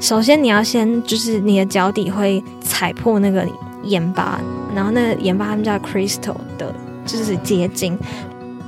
[0.00, 3.46] 首先你要先就是你的脚底会踩破那个
[3.82, 4.40] 盐巴，
[4.74, 6.72] 然后那个盐巴他们叫 crystal 的，
[7.04, 7.98] 就是结晶。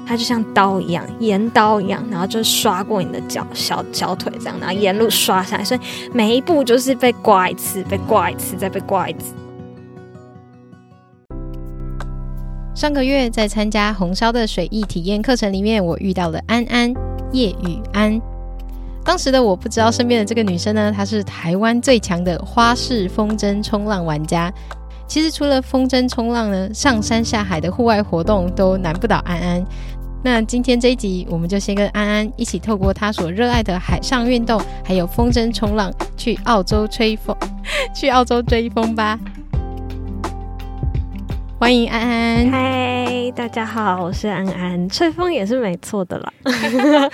[0.06, 5.80] 它就像刀一样，盐刀一样，然后就刷过你的脚、小小腿这样，然后沿路刷下来，所以
[6.12, 9.32] 每一步就是被刮一次，被刮一次，再被刮一次。
[12.74, 16.92] 上个月在参加红烧的水艺体验课程里面，我遇到了安安
[17.30, 18.20] 叶雨安。
[19.10, 24.52] 当时的我不知道身边的这个女生呢，她是台湾最强的花式风筝冲浪玩家。
[25.08, 29.66] 其实除了风筝冲浪呢，上山下海的户外活动都难不倒安安。
[30.22, 37.36] 那今天这一集，我们就先跟安安一起透过她所热爱的海上运动，还有风筝冲浪，去澳洲吹风，
[37.92, 39.18] 去澳洲追风吧。
[41.60, 46.32] 欢迎安安，嗨，大家好，我是安安，吹风也是没错的啦，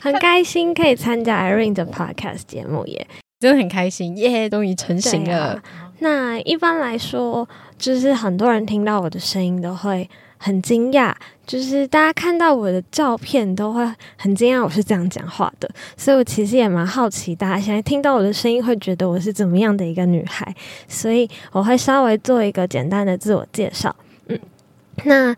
[0.00, 3.04] 很开心可以参加 Irene 的 Podcast 节目耶，
[3.40, 5.54] 真的很开心耶，终于成型了。
[5.54, 5.62] 啊、
[5.98, 10.08] 那一般来说，就是很多人听到我的声音都会。
[10.44, 11.10] 很惊讶，
[11.46, 13.82] 就是大家看到我的照片都会
[14.18, 20.54] 很惊讶，我是这样讲话的，所以我其实也蛮好奇，大家现在听到我的声音会觉得我是怎么样的一个女孩，
[20.86, 23.96] 所以我会稍微做一个简单的自我介绍。
[24.26, 24.38] 嗯，
[25.04, 25.34] 那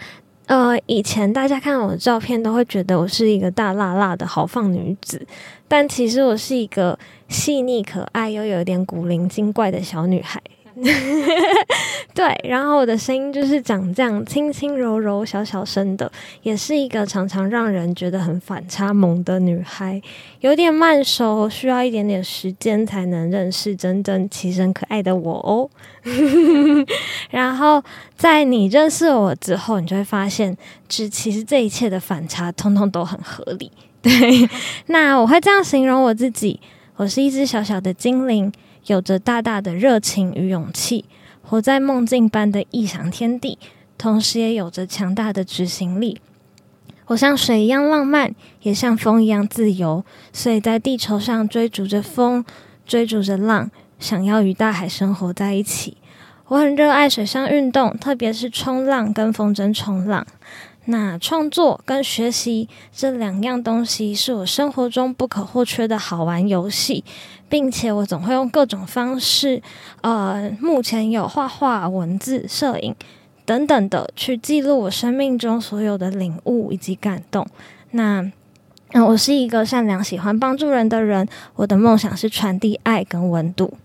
[0.47, 5.25] 呃，以前大家看到我的照片都会觉得我是一个大辣辣的豪放女子，
[5.69, 6.98] 但其实我是一个
[7.29, 10.43] 细腻可爱又有点古灵精怪的小女孩。
[12.13, 16.11] 对，然后我的声音就是长这样，轻轻柔柔、小小声的，
[16.43, 20.01] 也是一个常常让人觉得很反差萌的女孩，
[20.41, 25.71] 有点慢熟，需要一点点时间才能认识真正奇神可爱的我哦。
[27.31, 27.83] 然后
[28.15, 30.55] 在你认识我之后，你就会发现，
[30.89, 33.73] 这其实这一切的反差，通通都很合理。
[34.03, 34.13] 对，
[34.87, 36.61] 那我会这样形容我自己：
[36.97, 38.53] 我是一只小小的精灵。
[38.87, 41.05] 有着大大的热情与勇气，
[41.42, 43.58] 活在梦境般的异想天地，
[43.98, 46.20] 同时也有着强大的执行力。
[47.07, 52.45] 我像水一样浪漫，也像风一样自由，所以在地球上追逐着风，
[52.85, 55.97] 追逐着浪，想要与大海生活在一起。
[56.48, 60.24] 我很热爱水上运动，特别是冲浪跟风筝冲浪。
[60.84, 67.02] 那创作跟学习这两样东西是我生活中不可或缺的好玩游戏，
[67.48, 69.61] 并且我总会用各种方式，
[70.02, 72.95] 呃，目前有画画、文字、摄影
[73.45, 77.45] 等等的去记录我生命中所有的领悟以及感动。
[77.90, 78.20] 那，
[78.92, 83.77] 嗯、我是一个善良、喜欢帮助人的人，我的梦想是传递爱跟温度。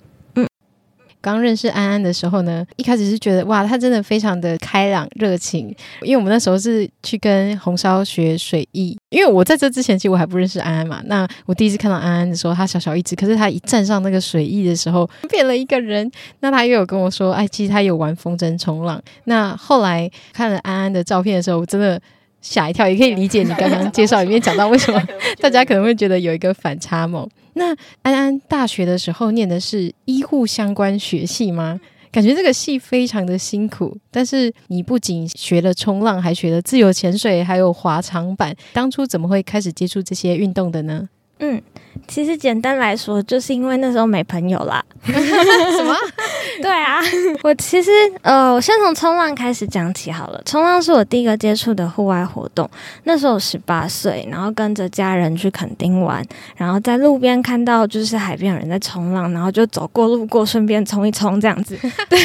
[1.21, 5.73] 刚认识安安的时候呢，一开始是觉得哇，她真的非常的开朗热情。
[6.01, 11.01] 因为我们那时候是去跟红烧学水艺，因为我在这之前其实我还不认识安安嘛。
[11.05, 16.09] 那我第一次看到安安的时候，她小小一只，可是她一站上那个水艺的时候，变了一个人。
[16.39, 19.01] 那她又有跟我说，哎，其实她有玩风筝冲浪。
[19.25, 22.01] 那后来看了安安的照片的时候，我真的
[22.41, 24.99] 吓一跳，也可以理解你刚刚介绍里面讲到为什么
[25.39, 27.29] 大家可能会觉得有一个反差萌。
[27.53, 31.79] 那安安大学的时候念的是医护相关学系吗？
[32.11, 38.53] 感觉这个系非常的辛苦，但是你不仅学了冲浪，还学了自由潜水，还有滑长板。
[38.73, 41.07] 当初怎么会开始接触这些运动的呢？
[41.43, 41.61] 嗯，
[42.07, 44.83] 其实简单来说，就是因为那时候没朋友啦。
[45.03, 45.95] 什么？
[46.61, 47.01] 对啊，
[47.41, 47.89] 我其实
[48.21, 50.39] 呃，我先从冲浪开始讲起好了。
[50.45, 52.69] 冲浪是我第一个接触的户外活动。
[53.05, 56.23] 那时候我十八岁，然后跟着家人去垦丁玩，
[56.55, 61.75] 然后在路边看到就是海边有人在冲浪，然后就走过路过，顺便冲一冲这样子。
[62.07, 62.19] 对，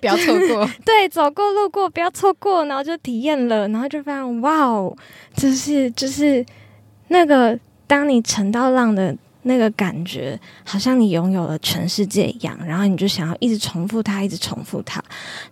[0.00, 0.68] 不要错过。
[0.84, 4.92] 对，走过路过不要错过，然后就体验了，然后就发现哇哦，
[5.36, 6.44] 就是就是
[7.06, 7.56] 那个。
[7.88, 15.02] 当你乘到浪的那个感觉，好像你拥有了全世界一样，然后你就想要一直重复它，一直重复它。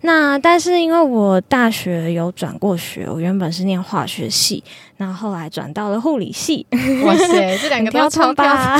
[0.02, 4.62] 那但是因为我大学有转过学，我原本是念化学系。
[4.98, 6.66] 然后后来转到了护理系，
[7.04, 8.78] 哇塞，这两个都超吧？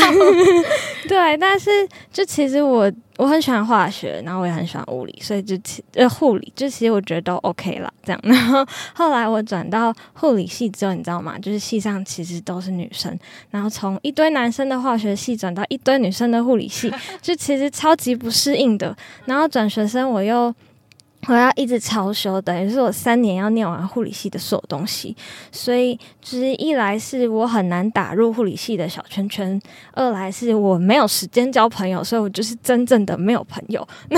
[1.07, 1.71] 对，但是
[2.11, 8.21] 就其实我我很喜欢化学，然后我也很喜欢物理，所以就其呃护理就其实我觉得都 OK 了这样。
[8.23, 11.39] 然后后来我转到护理系之后，你知道吗？
[11.39, 13.19] 就是系上其实都是女生，
[13.51, 16.93] 然后从一堆男生的化学系转到一堆女生的护理系，
[17.23, 18.97] 就其实超级不适应的。
[19.25, 20.55] 然后转学生我又。
[21.29, 25.17] 我要一直超修，等于是我三年要念完护理系的所有东西，
[25.51, 29.61] 所以就是一来是我很难打入护理系的小圈圈，
[29.93, 33.87] 二来是我没有时间交朋友，所以我就是真正的没有朋友。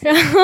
[0.00, 0.40] 然后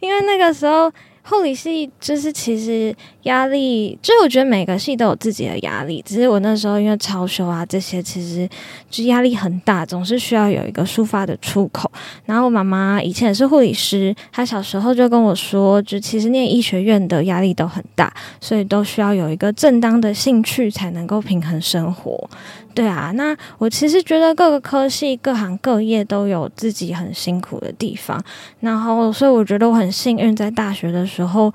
[0.00, 0.90] 因为那个时候
[1.28, 2.94] 护理系就是其实
[3.24, 6.02] 压力，就是我觉得每个系都有自己的压力。
[6.06, 8.48] 只是我那时候因为超修啊这些，其实
[8.88, 11.90] 就压力很大，总是需要有一个抒发的出口。
[12.24, 18.10] 然后我妈妈以前也是护理师，她小时候就跟我说，就其实念医学院的压力都很大，
[18.40, 22.28] 所以都需要有一个正当的兴趣才能够平衡生活。
[22.78, 28.22] 对啊，那我其实觉得各个科系、各行各业都有自己很辛苦的地方，
[28.60, 31.52] 然后所以我觉得我很幸运，在大学的时候，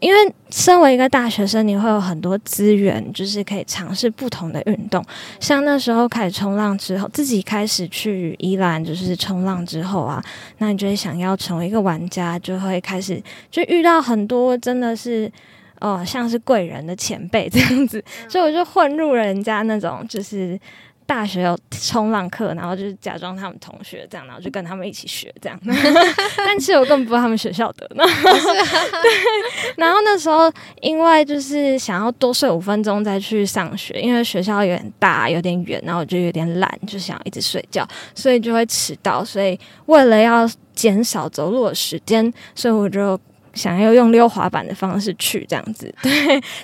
[0.00, 5.02] 因为身为一个大学生，你会有很多资源，就是可以尝试不同的运动。
[5.40, 10.22] 像那时候开始冲浪之后，自己开始去宜兰就是冲浪之后啊，
[10.58, 13.18] 那你就会想要成为一个玩家，就会开始
[13.50, 15.32] 就遇到很多真的是。
[15.80, 20.58] 哦，像是贵人的前辈这样子，所以我就混入了人家那种，就是
[21.04, 25.60] 大学有冲浪课，然后就是假装他们同学这样，然后就跟他们一起学这样。
[26.36, 27.88] 但其实我根本不知道他们学校的
[29.76, 30.50] 然后那时候
[30.80, 39.24] 因为就是想要多睡五分钟再去上学，因为学校有点大，有点远，然后我就有点懒，就想一直睡觉，所以就会迟到。
[39.24, 43.20] 所以为了要减少走路的时间，所以我就。
[43.56, 46.12] 想要用溜滑板的方式去这样子， 对，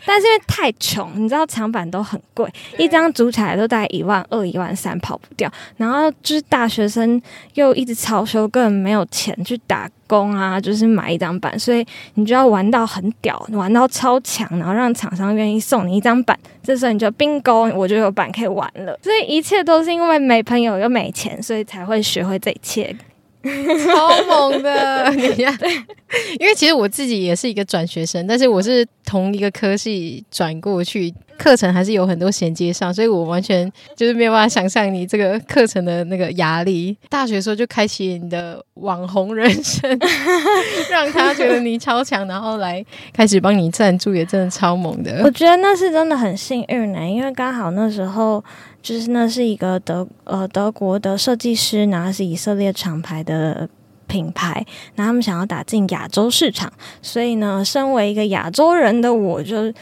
[0.06, 2.48] 但是因为太穷，你知道长板都很贵，
[2.78, 5.50] 一张组起来都大概一万二、一万三，跑不掉。
[5.76, 7.20] 然后就是大学生
[7.54, 11.84] 又一直超修，根本没有钱去打工啊，就是买一张板，所以
[12.14, 18.98] 你就要玩到很屌，玩到超强，然后让厂商愿意送你一张板，这时候你就 bingo，我就有板可以玩了。
[19.02, 22.94] 所以一切都是因为没朋友又没钱，所以才会学会这一切。
[23.42, 25.58] 超猛的， 你看，
[26.38, 36.96] 因为其实我自己也是一个转学生，但是我是同一个科系转过去，课程还是有很多衔接上，所以我完全就是没有办法想象你这个课程的那个压力。
[37.08, 39.98] 大学时候就开启你的网红人生，
[40.90, 45.22] 让他觉得你超强，然后来开始帮你赞助，也真的超猛的。
[45.24, 48.42] 我觉得那是真的很幸运呢、欸，因为刚好那时候。
[48.82, 53.69] 就是那是一个德呃德国的设计师，然后是以色列厂牌的
[54.06, 56.70] 品牌，然后他们想要打进亚洲市场，
[57.00, 59.73] 所以呢，身为一个亚洲人的我就。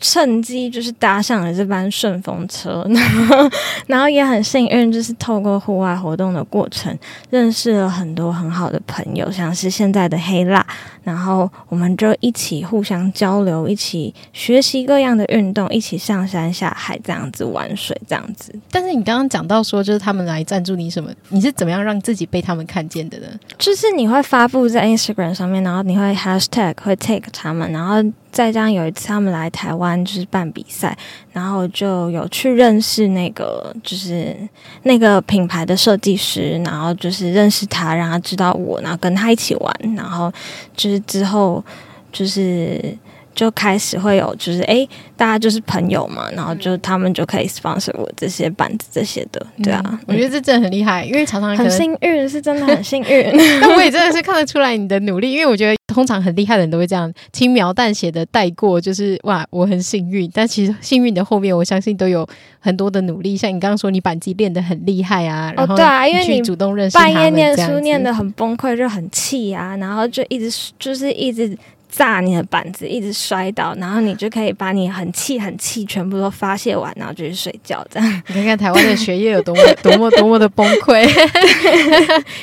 [0.00, 3.50] 趁机就是搭上了这班顺风车，然后，
[3.86, 6.96] 然后也很幸运，就是透过户外活动的过程，
[7.28, 10.66] 认识了很多很好的朋友，像是现在的黑辣，
[11.04, 18.54] 然后我们就一起互相交流，一起学习各样的运动，一起上山下海这样子玩水这样子。
[18.70, 23.26] 但是你刚刚讲到说，就是他们来赞助你什么，你是怎么样让自己被他们看见的呢？
[23.58, 27.96] 就是你会发布在 Instagram 上面，然后你会 Hashtag 会 take 他们，然后。
[28.32, 30.96] 再加上有一次他们来台湾就是办比赛，
[31.32, 34.36] 然后就有去认识那个就是
[34.84, 40.32] 那个品牌的设计师，然后就是认识他，让他知道我，然后跟他一起玩，然后
[40.76, 41.64] 就是之后
[42.12, 42.96] 就是。
[43.34, 44.86] 就开始会有，就是哎，
[45.16, 53.30] 大家就是朋友嘛，然后就他们就可以 sponsor 我这些板子这些的，对啊，嗯、我觉得这真的很厉害，因为常常很幸运，是真的很幸运。
[53.62, 60.30] 但我也真的是看得出来你的努力，因为我觉得通常很厉害的人都会这样轻描淡写的带过，就是哇，我很幸运。
[60.34, 62.26] 但其实幸运的后面，我相信都有
[62.58, 63.36] 很多的努力。
[63.36, 71.56] 像你刚刚说，你板机练得很厉害啊，然后对啊，因为你主动认识半夜念书念得很崩溃，就很气啊，然后就一直就是一直。
[71.90, 77.86] 炸你的板子，一直摔倒，然后你就可以把你很气、很气全部都发泄完，然后就去睡觉。
[77.90, 81.08] 这样你看看台湾的学业有多么、 多么、多么的崩溃，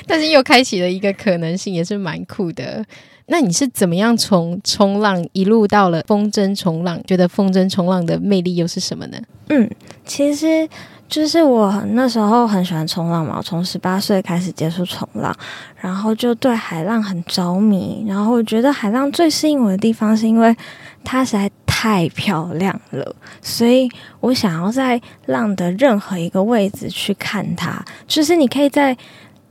[0.06, 2.86] 但是又开启了一个可能性，也是蛮酷的。
[3.28, 7.02] 那你是怎么样从冲浪一路到了风筝冲浪？
[7.06, 9.18] 觉得风筝冲浪的魅力又是什么呢？
[9.50, 9.70] 嗯，
[10.06, 10.68] 其实。
[11.08, 15.36] 就是我那时候很喜欢冲浪嘛，从十八岁开始接触冲浪，
[15.78, 18.06] 然后就对海浪很着迷。
[18.08, 20.56] 然后我觉得海浪最吸引我的地方，是因为
[21.04, 27.84] 它实在太漂亮了，所以我想要在浪的任何一个位置去看它。
[28.06, 28.98] 就是你可以在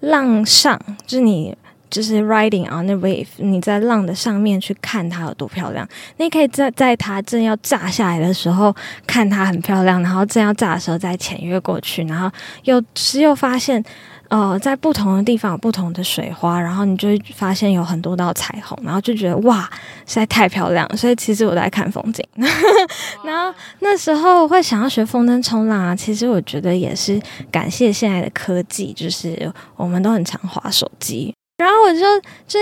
[0.00, 1.56] 浪上，就是你。
[1.88, 5.86] 就是 riding on the wave，你在浪的上面去看它有多漂亮。
[6.18, 8.74] 你可以在在它正要炸下来的时候
[9.06, 12.30] 看它很漂亮，然后正要炸的时候再潜越过去，然后
[12.64, 13.82] 又是又发现，
[14.28, 19.68] 呃，在不同的地方有不同的水花，然后你就会发现有很多道彩虹，然后就觉得哇，
[20.06, 20.88] 实在太漂亮。
[20.96, 22.24] 所以其实我在看风景。
[23.24, 31.34] 然后那时候会想要学风筝冲浪啊，其实我觉得也是感谢现在的科技，就是我们都很常滑手机。
[31.58, 32.00] 然后我就
[32.46, 32.58] 就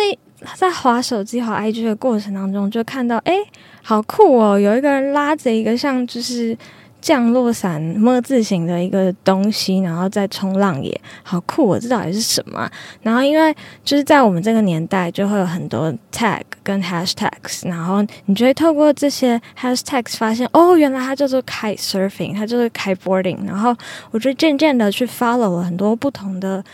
[0.54, 3.34] 在滑手机、滑 IG 的过程当中，就看到哎，
[3.82, 4.58] 好酷哦！
[4.58, 6.56] 有一个人拉着一个像就是
[7.00, 12.70] 降落伞么字形的一个东西，然后再冲浪也好酷，我知道也是什么。
[13.02, 23.44] 然后因为就是在我们这个年代，就会有很多 tag 跟 hashtags，然后你就会透过这些 hashtags 发现，哦，原来它叫做 kite surfing，它就是 kiteboarding。
[23.44, 23.74] 然后
[24.12, 26.64] 我就渐渐的去 follow 了很多不同的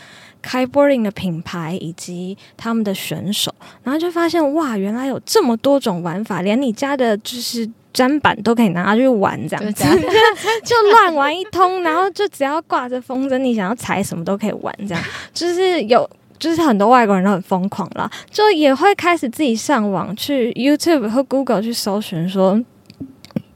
[0.43, 7.69] kiteboarding 的品牌以及他们的选手，然后就发现哇，原来有这么多种玩法，连你家的就是。
[7.93, 9.83] 砧板都可以拿去玩，这样子
[10.63, 22.57] 就乱玩一通，然后就只要挂着风筝，你想要踩什么都可以玩，这样 就是有，就是很多外国人都很疯狂啦，就也会开始自己上网去 YouTube 和 Google 去搜寻说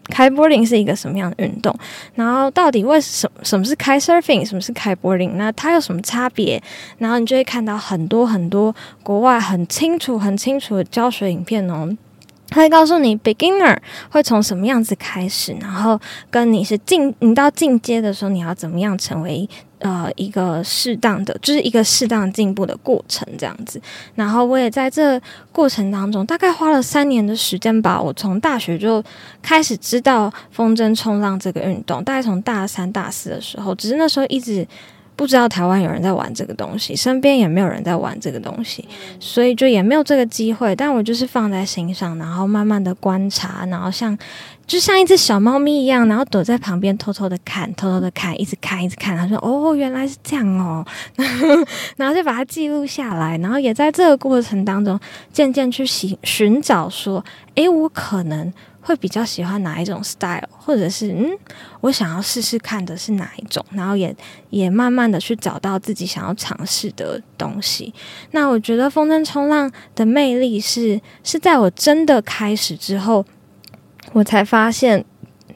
[0.10, 1.76] 开波凌是一个什么样的运动，
[2.16, 6.62] 然后到底为什么什么是开 surfing，什么是开波凌那它有什么差别？
[6.98, 11.96] 然后你就会看到很多很多国外很清楚、很清楚的教学影片哦。
[12.56, 13.78] 他会告诉你，beginner
[14.10, 16.00] 会从什么样子开始，然后
[16.32, 19.46] 跟你是进，你到进阶的时候，你要怎么样成为
[19.80, 23.82] 呃一个适当的，就是一个适当进步的过程这样子。
[24.16, 25.22] 然后我也在这
[25.52, 28.02] 过程当中，大概花了三年的时间吧。
[28.02, 29.04] 我从大学就
[29.42, 34.66] 开始知道风筝冲浪这个运动，大概从大三、大四的时候，只是那时候一直。
[35.16, 38.88] 不知道台湾有人在玩这个东西，身边也没有人在玩这个东西，
[39.20, 40.76] 所以就也没有这个机会。
[40.76, 44.18] 但我就是放在心上，然后慢慢的观察，然后像
[44.68, 49.18] 就像一只小猫咪一样，然后躲在旁边偷偷的看，偷偷的看，一直看，一直看。
[49.18, 50.86] 他说：“哦，原来是这样哦。
[51.96, 55.00] ”然后就把它记录下来，然后也在这个过程当中
[55.32, 57.24] 渐渐去寻寻找说
[57.56, 58.52] ：“诶，我可能。”
[58.86, 61.36] 会比较喜欢哪一种 style，或者是嗯，
[61.82, 64.16] 我想要试试看的是哪一种，然后也
[64.52, 67.92] 也慢慢的去找到自己想要尝试的东西。
[68.30, 73.26] 那我觉得风筝冲浪的魅力是是在我真的开始之后，
[74.14, 75.04] 我才发现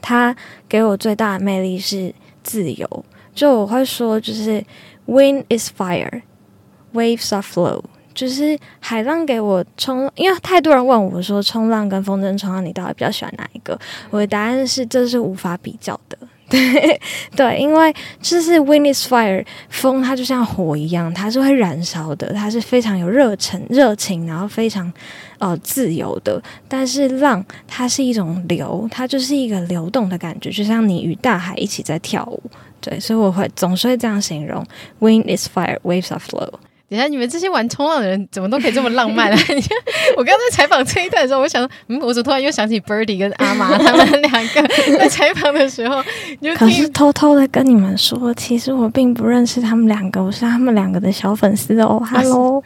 [0.01, 0.35] 它
[0.67, 3.05] 给我最大的魅力是自由。
[3.35, 4.65] 就我会说，就是
[5.05, 7.83] wind is fire，waves are flow。
[8.19, 13.79] 就是海浪给我冲，因为太多人问我说，冲浪跟风筝冲浪，你到底比较喜欢哪一个？
[14.09, 16.17] 我的答案是，这是无法比较的。
[16.49, 16.99] 对
[17.33, 24.91] 对，因为就是 wind is fire，风它就像火一样，它是会燃烧的，它是非常有热忱、热情，然后非常
[25.37, 26.41] 呃自由的。
[26.67, 32.43] 但是浪它是一种流，它就是一个流动的感觉，就像你与大海一起在跳舞。
[32.81, 34.61] 对，所以我会总是会这样形容
[34.99, 36.51] ：wind is fire, waves are flow。
[36.89, 39.35] 等下，你们这些玩冲浪的人怎么都可以这么浪漫啊？
[39.53, 39.77] 你看，
[40.17, 44.61] 我刚刚在采访这一段的时候，我想说，嗯，我怎么突然又想起 Birdy 跟阿妈 他们两个
[44.97, 46.03] 在采访的时候，
[46.41, 52.01] 就可是偷偷的跟你们说，其实我并不认识他们两个，我是他们两个的小粉丝哦。
[52.09, 52.63] Hello，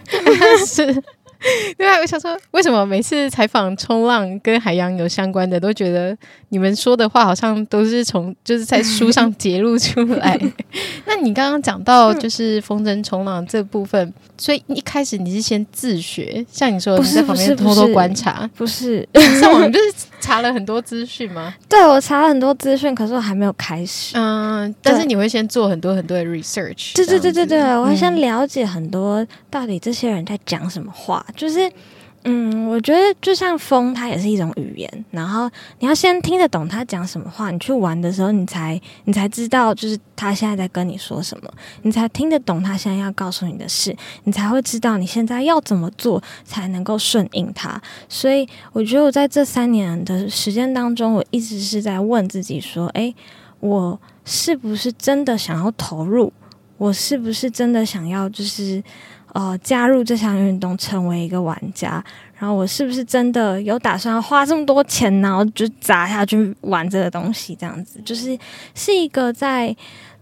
[0.66, 1.04] 是。
[1.78, 6.18] 对啊，我想说，为什么每次采访冲浪跟海洋有相关的，都觉得
[6.50, 10.40] 你们说的话好像都是从就是在书上 揭露出来？
[11.06, 19.08] 那你刚刚讲到就是风筝冲浪这部分，所以一开始你是先自学，像你说你在旁边偷偷观察，不是
[19.40, 19.86] 上网就是
[20.20, 21.56] 查了很多资讯吗？
[21.70, 24.18] 对，我查了很多资讯，可是我还没有开始。
[24.18, 26.94] 嗯，但是你会先做很多很多的 research。
[26.94, 31.26] 对对对对对，我会先了解很多到底这些人在讲什么话。
[31.38, 31.72] 就是，
[32.26, 35.06] 嗯，我觉得就像风，它也是一种语言。
[35.12, 35.50] 然后
[35.80, 47.82] 你要先听得懂他讲什么话，你去玩的时候，你才你才知道，就是他现在在跟你说什么，你才听得懂他现在要告诉你的事，你才会知道你现在要怎么做才能够顺应他。
[48.08, 53.14] 所以，我觉得我在这三年的时间当中，我一直是在问自己说：诶，
[53.60, 56.32] 我是不是真的想要投入？
[56.78, 58.82] 我是不是真的想要就是？
[59.34, 62.04] 呃，加入这项运动，成为一个玩家，
[62.40, 67.56] 然后我是不是真的有打算花这么多钱，然后就砸下去玩这个东西？
[67.56, 68.40] 这样子，就是
[68.74, 69.76] 是一个在。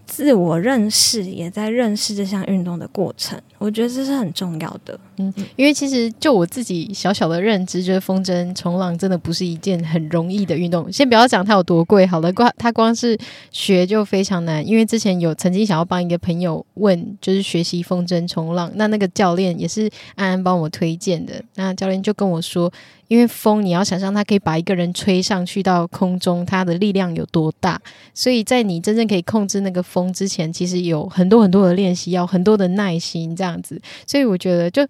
[0.04, 4.98] 自我认识，也在认识这项运动的过程，我觉得这是很重要的。
[5.18, 10.90] 嗯，因为其实就我自己小小的认知，就是风筝冲浪真的不是一件很容易的运动。
[10.90, 13.16] 先不要讲它有多贵，好了，光它光是
[13.52, 14.66] 学就非常难。
[14.66, 22.72] 因为之前有曾经想要帮一个朋友问，就是学习风筝冲浪，那那个教练也是安安帮我推荐的，那教练就跟我说。
[23.08, 27.78] 因为风，你要想象它可以把一个人吹上去到空中，它的力量有多大？
[28.14, 33.80] 所以在你真正可以控制那个风之前，其实有很多很多的练习，要很多的耐心这样子。
[34.06, 34.86] 所以我觉得，就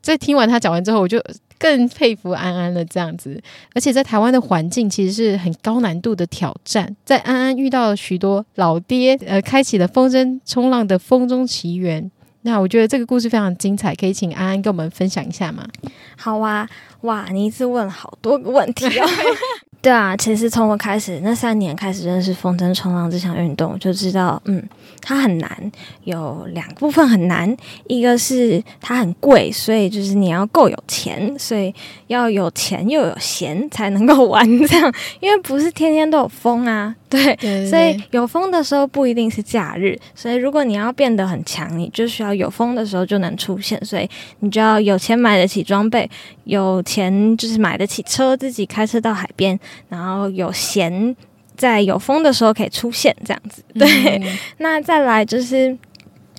[0.00, 1.20] 在听完他讲完之后，我就
[1.58, 3.40] 更佩服安安了这样子。
[3.74, 12.08] 而且在台湾的环境其实是很高难度的挑战，在安安遇到了许多老爹，呃，开启了风筝冲浪的风中奇缘。
[12.42, 15.68] 那我觉得这个故事非常精彩，可以请安安跟我们分享一下吗？
[16.16, 16.66] 好啊，
[17.00, 19.06] 哇，你一次问好多个问题哦。
[19.80, 24.62] 对啊，其实从我开始那三年开始认识风筝冲浪这项运动，就知道，嗯，
[25.00, 27.56] 它很难，有两部分很难，
[27.86, 31.72] 一个是它很贵，所以就是你要够有钱，所以
[32.08, 46.10] 要有钱又有闲才能够玩这样，因为不是天天都有风啊， 对，对对对，所以有风的时候不一定是假日，所以如果你要变得很强，你就需要有风的时候就能出现，所以你就要有钱买得起装备，
[46.44, 49.58] 有钱就是买得起车，自己开车到海边。
[49.88, 51.14] 然后有弦，
[51.56, 53.62] 在有风的时候可以出现这样子。
[53.74, 55.76] 对，嗯、 那再来就是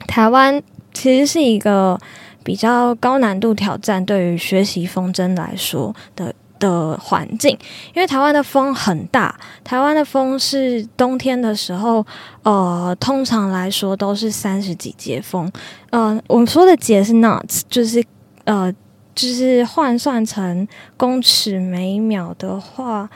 [0.07, 0.61] 台湾
[0.93, 1.99] 其实是一个
[2.43, 7.57] 比较高难度挑战，对于学习风筝来说的的环境，
[7.93, 12.05] 因为台湾的风很大，台湾的风是冬天的时候，
[12.43, 15.51] 呃，通常来说都是三十几节风。
[15.91, 18.03] 嗯、呃，我们说的节是 knots，就是
[18.45, 18.73] 呃。
[19.19, 23.09] 就是换算成公尺每秒的话。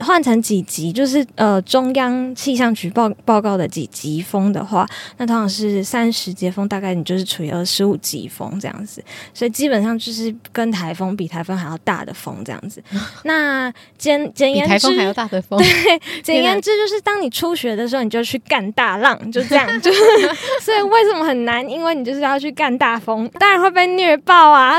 [0.00, 9.02] 换成几级，就是呃，中央气象局报报告的几级风的话，那通常是三十节风，大概你就是处于二十五级风这样子，
[9.34, 12.82] 所以基本上就是跟台风比台风还要大的风这样子。
[13.24, 15.68] 那简简言之，台风还要大的风，对，
[16.22, 19.90] 简言之就是当你初学的时候，你就去干大浪，就这样，就
[20.62, 21.68] 所以为什么很难？
[21.68, 24.78] 因为你就是要去干大风，当然会被虐爆啊。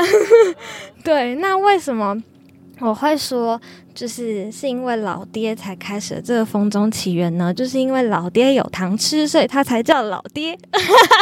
[1.04, 2.16] 对，那为什么
[2.78, 3.60] 我会说？
[3.94, 10.56] 就是是因为老爹才开始这个风中起源呢，就是因为老爹有糖吃，所以他才叫老爹。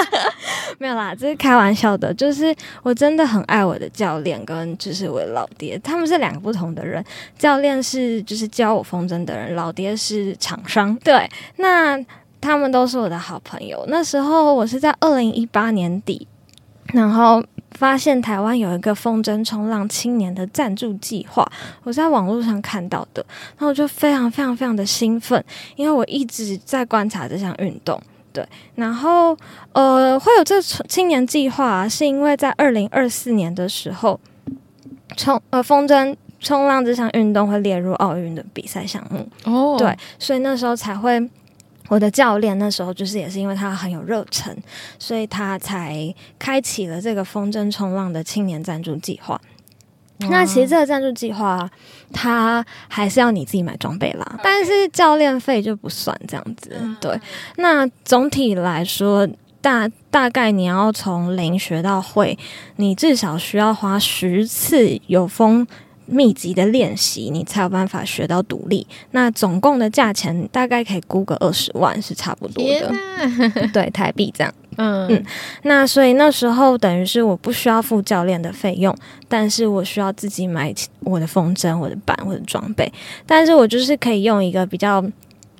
[0.79, 2.13] 没有啦，这是开玩笑的。
[2.15, 7.05] 就是我真的很爱我的教练，跟就是我老爹，他们是两个不同的人。
[7.39, 10.95] 教练是就是教我风筝的人，老爹是厂商。
[11.03, 11.99] 对，那
[12.41, 13.85] 他们都是我的好朋友。
[13.89, 16.29] 那时候我是在二零一八年底，
[16.93, 17.43] 然后。
[17.79, 21.49] 发现台湾有一个风筝冲浪青年的赞助计划，
[21.85, 23.25] 我在网络上看到的，
[23.57, 25.43] 然后我就非常非常非常的兴奋，
[25.77, 28.45] 因为我一直在观察这项运动，对，
[28.75, 29.37] 然后
[29.75, 34.19] 呃会有这青年计划啊，是因为在二零二四年的时候，
[35.17, 41.31] 冲呃风筝冲浪这项运动会列入奥运的比赛项目哦，对，所以那时候才会。
[41.89, 44.57] 我的教练那时候就是也是因为他很有热忱，
[44.99, 49.41] 所以他才开启了这个风筝冲浪的青年赞助计划。
[50.31, 51.71] 那其实这个赞助计划，
[52.13, 56.77] 他还是要你自己买装备啦，但是教练费就不算这样子。
[57.01, 57.19] 对，
[57.57, 59.29] 那总体来说，
[59.61, 62.37] 大大概你要从零学到会，
[62.77, 65.67] 你至少需要花十次有风。
[66.09, 68.87] 密集的练习，你才有办法学到独立。
[69.11, 72.93] 那总共的价钱大概可以估个二十万，是差不多的。
[73.73, 74.53] 对，台币这样。
[74.77, 75.25] 嗯嗯。
[75.63, 78.97] 那所以那时候等于是我不需要付教练的费用，
[79.29, 82.91] 但是我需要自己买我的风筝、我的板、我的装备。
[83.27, 85.05] 但是我就是可以用一个比较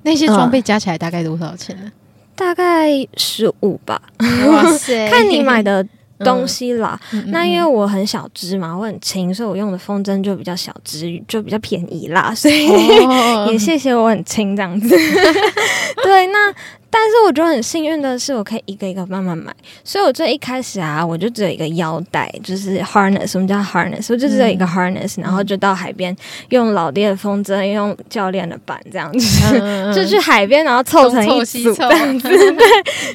[0.03, 1.91] 那些装备加起来大概多少钱呢？
[2.35, 4.01] 大概十五吧。
[4.47, 5.09] 哇塞！
[5.11, 5.85] 看你买的。
[6.19, 14.89] 东西啦，嗯、那因为我很小只嘛，我很轻，所以我用的风筝就比较小只，就比较便宜啦，所以、哦、 也谢谢我很轻这样子。
[16.03, 16.53] 对，那。
[16.91, 19.53] 但是我觉得很幸运的是，我可以一个一个慢慢买。
[19.83, 26.15] 所以我最一开始啊，我就只有一个腰带，就是 harness，我们叫 harness，我就只有一个 harness，、嗯、然后就到海边
[26.49, 32.65] 用老爹的风筝，用教练的板这样子，嗯、 就去海边，然后凑成一组这样子， 对，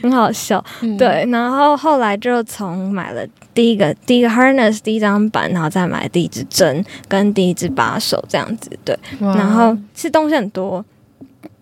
[0.03, 0.65] 很好笑。
[0.81, 10.85] 嗯、对，然后后来就从买了第一个第一个 harness 第一张板，然后再买第一支针跟第一支把手这样子，对，然后其实东西很多，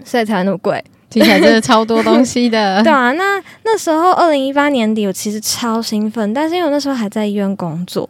[0.05, 0.83] 所以才会那么贵。
[1.13, 8.09] 听起来真的超多东西的， 对啊，那那时候二零一八年底，我其实超兴奋，但是因为我那时候还在医院工作，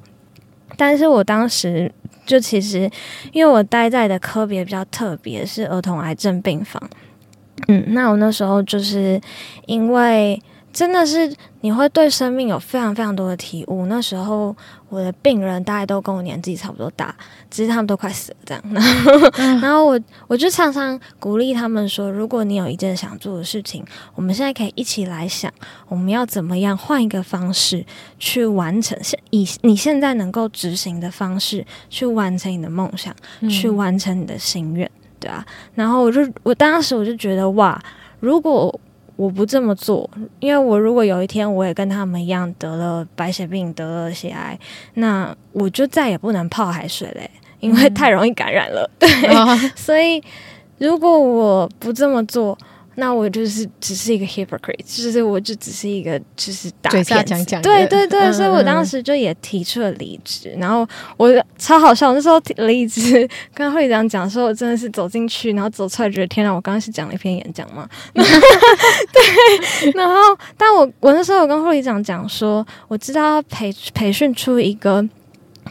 [0.77, 1.91] 但是我当时
[2.25, 2.89] 就其实
[3.33, 6.81] 因为我待在的科别比较特别，是儿童癌症病房，
[7.69, 9.21] 嗯，那我那时候就是
[9.67, 10.41] 因为。
[10.73, 13.87] 真的是你会对生命有非常非常多的体悟。
[13.87, 14.57] 那时候
[14.89, 17.15] 我的病人大概都跟我年纪差不多大，
[17.51, 18.63] 其实他们都快死了这样。
[18.73, 25.53] 然后，嗯、然后我我就常常鼓励他们说：如果你有一件想做的事情，我们现在可以一起来想，
[25.89, 27.85] 我们要怎么样换一个方式
[28.19, 35.45] 去完成，现以你现在能够执行的方式去完成你的梦想，嗯、去完成你的心愿，对啊。
[35.75, 37.81] 然后我就我当时我就觉得哇，
[38.21, 38.81] 如果
[39.17, 40.09] 我不这么做，
[40.41, 44.59] 因为我如果有一天我也跟他们一样得了白血病，得了血癌，
[44.95, 48.91] 那我就再也不能泡海水嘞，因为太容易感染了。
[48.99, 50.23] 对，哦、 所以
[50.79, 52.57] 如果我不这么做，
[52.97, 60.55] 那我就是只是一个 hypocrite，就是我就只是一个就是打嘴上讲讲，对对对，嗯、所以我当时就也提出了离职。
[60.59, 67.89] 然后我超好笑，那时候离职跟会长讲说，我真的是走进去，然后走出来觉得天哪，我刚刚是讲了一篇演讲嘛。
[68.13, 68.23] 对，
[69.95, 70.15] 然后
[70.57, 75.03] 但我我那时候我跟会长讲说，我知道要培培训出一个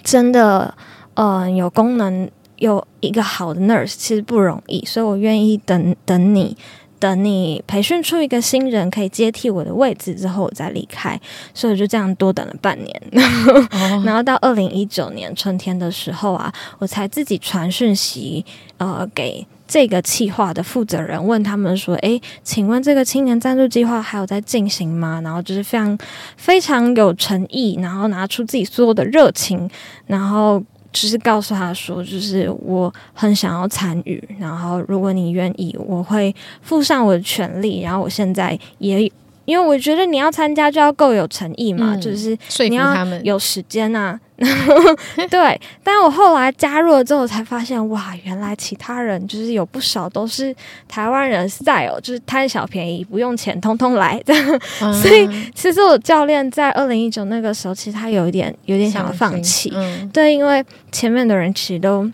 [0.03, 0.73] 真的
[1.13, 2.29] 嗯、呃、有功能。
[2.57, 6.55] 有一个好的 nurse 其实不容易，所以我愿意等等你，
[7.01, 11.19] 等你培训出一个新人可以接替我的位置之后，我再离开。
[11.51, 13.01] 所以我就这样多等了半年，
[13.71, 18.45] 哦、 然后到二零一九年春天的时候啊，我才自己传讯息
[18.77, 25.97] 呃给这个企划的负责人，问他们说：“诶，请问这个青年赞助计划还有在进行吗？”然后就是非常
[26.37, 29.67] 非常有诚意，然后拿出自己所有的热情，
[30.05, 30.63] 然后。
[30.91, 37.81] 就是告诉他说，就是我很想要参与，然后如果你愿意，我会附上我的全力。
[37.81, 39.11] 然后我现在也，
[39.45, 42.37] 因为我觉得你要参加就要够有诚意嘛，嗯、就是
[42.69, 44.19] 你要有时间啊。
[45.29, 50.55] 对，但我后来加入了之后，才发现哇，原来其他人就是有不少都是
[50.87, 54.59] 台湾人 style，就是贪小便宜，不用钱，通通来这样。
[54.81, 62.09] 嗯、所以 其实我教练在二零一九那个时候，其实他有一点有点想要放弃，嗯、对，因为前面的人其实都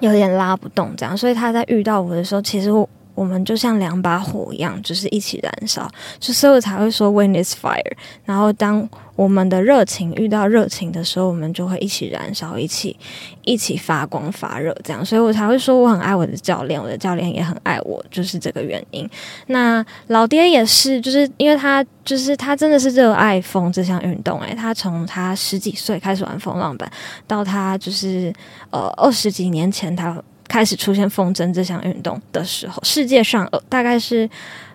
[0.00, 2.88] 有点拉不动这样，所以他在遇到我的时候，其实我。
[3.18, 7.82] 我们就像两把火一样，就是一起燃烧，就所以我才会说 “wind is fire”。
[8.24, 12.96] 然后当我们的热情遇到热情的时候，我们就会一起燃烧，一起
[13.42, 15.04] 一起发光发热，这样。
[15.04, 19.10] 所以我才会说我很爱我的教练，我的教练也很爱我，就是这个原因。
[19.48, 26.88] 那老爹也是，就是因为他就是他真的是热爱风这项运动，诶，他从他十几岁开始玩风浪板，
[27.26, 28.32] 到他就是
[28.70, 30.22] 呃二十几年前他。
[30.48, 34.28] 开始出现风筝这项运动的时候，世界上大概是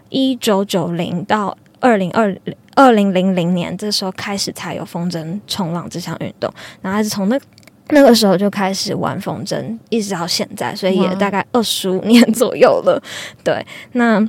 [0.09, 2.39] 一九九零到二零二零
[2.75, 6.53] 二零零零年，这时候开始才有风筝冲浪这项运动。
[6.81, 7.39] 然后还是从那
[7.89, 13.01] 那个时候就开始玩风筝，一直到现在，所以也大概二十五年左右了。
[13.43, 14.25] 对，那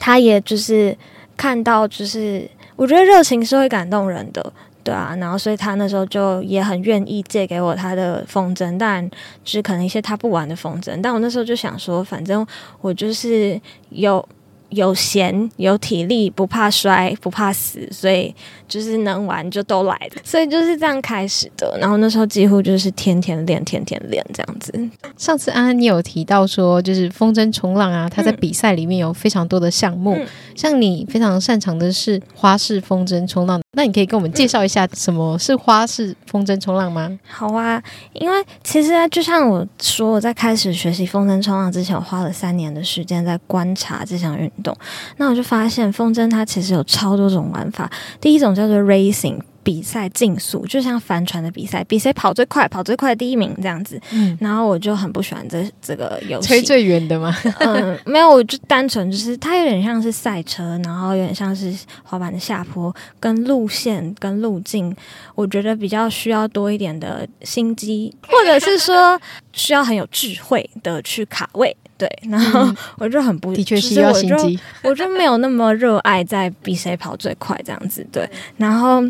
[0.00, 0.96] 他也就是
[1.36, 4.52] 看到，就是我觉得热情是会感动人的。
[4.84, 9.08] 对啊，然后所以他那时候就也很愿意借给我他的风筝，但
[9.42, 12.46] 就是可能一些他不玩的风筝，但我那时候就想说，反正
[12.80, 14.24] 我就是有。
[14.70, 18.34] 有闲有体力，不怕摔，不怕死，所以
[18.66, 21.78] 就是能玩就都来的，所以就是这样开始的。
[21.80, 24.72] 然后那时候几乎就是天天练，天天练这样子。
[25.16, 37.10] 上次安安你有提到说，就是风筝冲浪啊，他在比赛里面有非常多的项目，嗯、像你非常擅长的是花式风筝冲浪，那你可以跟我们介绍一下什么是花式风筝冲浪吗？
[37.28, 37.82] 好啊，
[38.12, 44.76] 因为其实就像我说，我在开始学习风筝冲浪之前，我花了三年的时间在观察这项运动。
[45.16, 47.90] 那我就发现风筝它其实有超多种玩法。
[48.20, 49.40] 第一种叫做 racing。
[49.64, 53.98] 比赛竞速就像帆船的比赛，比谁跑最快，跑最快第一名这样子。
[54.12, 56.46] 嗯，然后我就很不喜欢这这个游戏。
[56.46, 57.34] 吹最远的吗？
[57.60, 64.94] 嗯，没有，我就单纯就是它有点像是赛车，然后有点像是滑板的下坡，跟路线跟路径，
[65.34, 69.18] 我觉得比较需要多一点的心机，或者是说
[69.52, 71.74] 需要很有智慧的去卡位。
[71.96, 78.06] 对，然后我就很不，的确需要心机，我就没有那么热爱在比谁跑最快这样子。
[78.12, 79.02] 对，然后。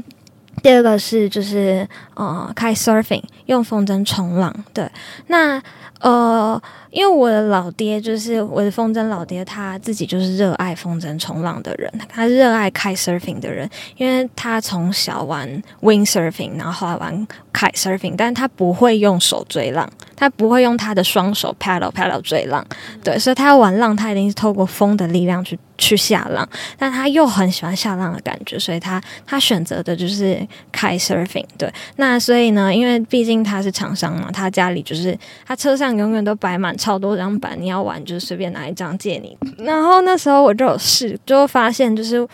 [0.64, 4.50] 第二个是就是呃开 surfing，用风筝冲浪。
[4.72, 4.90] 对，
[5.26, 5.62] 那
[6.00, 6.58] 呃，
[6.94, 22.64] 因为我的老爹就是我的风筝老爹，他自己就是热爱风筝冲浪的人，他热爱 kitesurfing 的人，因为他从小玩 windsurfing，然后后来玩 kitesurfing，但他不会用手追浪，他不会用他的双手 paddle paddle 追浪，
[23.02, 25.58] 对，所以他要玩浪，他一定是透过风的力量去。
[25.76, 30.38] 去下浪，但他又很喜欢下浪的感觉，所以他他选择的就是
[30.72, 31.44] kitesurfing。
[31.58, 39.36] 对，那所以呢，因为毕竟他是厂商嘛，他家里就是他车上永远都摆满超多张板，你要玩就随便拿一张借你。
[39.64, 42.26] 然后那时候我就有试，就发现就是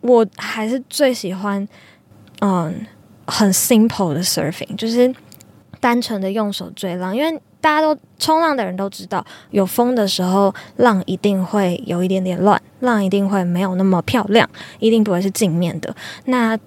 [0.00, 1.68] 我还是最喜欢
[2.40, 2.86] 嗯
[3.26, 5.14] 很 simple 的 surfing，就是
[5.80, 7.40] 单纯的用手追浪，因为。
[7.62, 14.50] 大家都冲浪的人都知道，有风的时候，浪一定会有一点点乱，浪一定会没有那么漂亮，
[14.80, 15.94] 一定不会是镜面的。
[16.24, 16.58] 那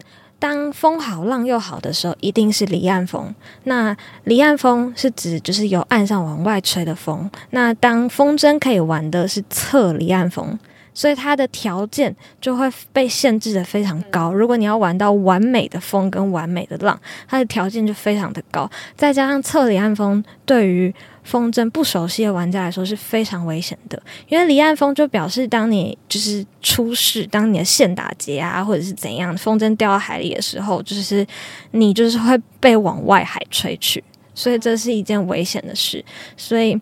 [0.46, 3.34] 当风好浪又好的时候，一定是离岸风。
[3.64, 7.28] 那离岸风是指就是由岸上往外吹的风。
[7.50, 10.60] 那当风筝可以玩的是侧离岸风。
[10.94, 14.32] 所以它的条件就会被限制的非常高。
[14.32, 18.70] 如果你要玩到完美的风跟完美的浪，它的条件就非常的高。
[18.96, 20.94] 再加上侧离岸风对于
[21.26, 31.26] 风筝不熟悉的玩家来说是非常危险的，因为离岸风就表示当你就是出事，当你的线打结啊，或者是怎样，风筝掉到海里的时候，就是
[31.72, 34.04] 你就是会被往外海吹去，
[34.36, 36.06] 所以这是一件危险的事。
[36.38, 36.80] 所以，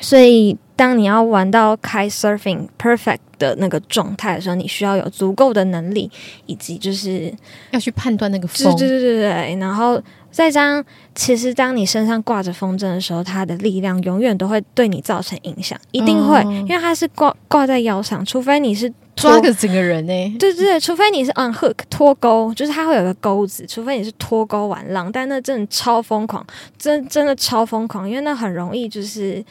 [0.00, 6.08] 所以当你要玩到 kite surfing perfect 的那个状态的时候，你需要有足够的能力，
[6.46, 7.34] 以及就是
[7.72, 10.00] 要去判断那个风，对对对对对，然后。
[10.36, 20.36] 再加上，其实当你身上挂着风筝的时候，它的力量永远都会对你造成影响，一定会，哦、因为它是挂挂在腰上，除非你是 抓个整个人呢、欸。
[20.38, 26.46] 对对对，除非你是 on hook 脱钩，就是它会有个钩子，除非你是脱钩玩浪，但那真的超疯狂，
[26.76, 29.42] 真真的超疯狂，因为那很容易就是。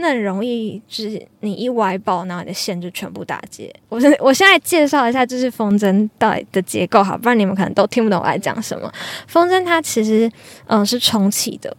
[0.00, 3.72] 那很容易，就是你一歪爆，然后你的线就全部打结。
[3.88, 8.92] 我现我现在介绍一下，就是风筝到底的结构，好，不然你们可能都听不懂我在讲什么。
[9.26, 10.30] 风筝它其实
[10.66, 11.76] 嗯是充气的，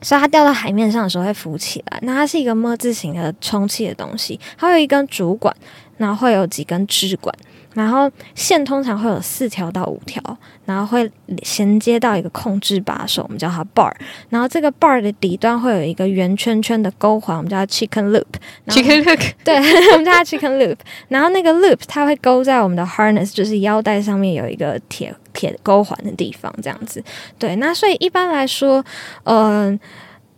[0.00, 1.98] 所以它掉到海面上的时候会浮起来。
[2.02, 5.54] 那它是一个么字形的充气的东西，它有一根主管，
[5.96, 7.34] 然后会有几根支管。
[7.76, 10.22] 然后线通常会有四条到五条，
[10.64, 11.10] 然后会
[11.42, 13.92] 衔接到一个控制把手，我们叫它 bar。
[14.30, 18.24] 然后这个 bar 的底端会有一个圆圈圈的钩环，我们叫它 chicken loop。
[18.68, 19.56] chicken loop， 对，
[19.92, 20.76] 我们叫它 chicken loop。
[21.08, 27.04] 然后那个 loop 它会勾在我们的 harness，就是腰带上面有一个铁铁钩环的地方，这样子。
[27.38, 28.82] 对，那所以一般来说，
[29.24, 29.80] 嗯、呃，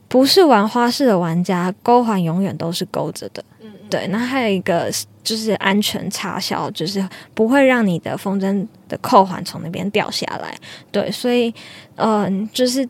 [0.08, 3.44] 不是玩花式的玩家，钩环永远都是勾着的。
[3.60, 4.06] 嗯，对。
[4.08, 4.90] 那还有一个。
[5.24, 10.56] 就是安全插销，就是不会让你的风筝的扣环从那边掉下来。
[10.90, 11.52] 对，所以
[11.96, 12.88] 嗯、就是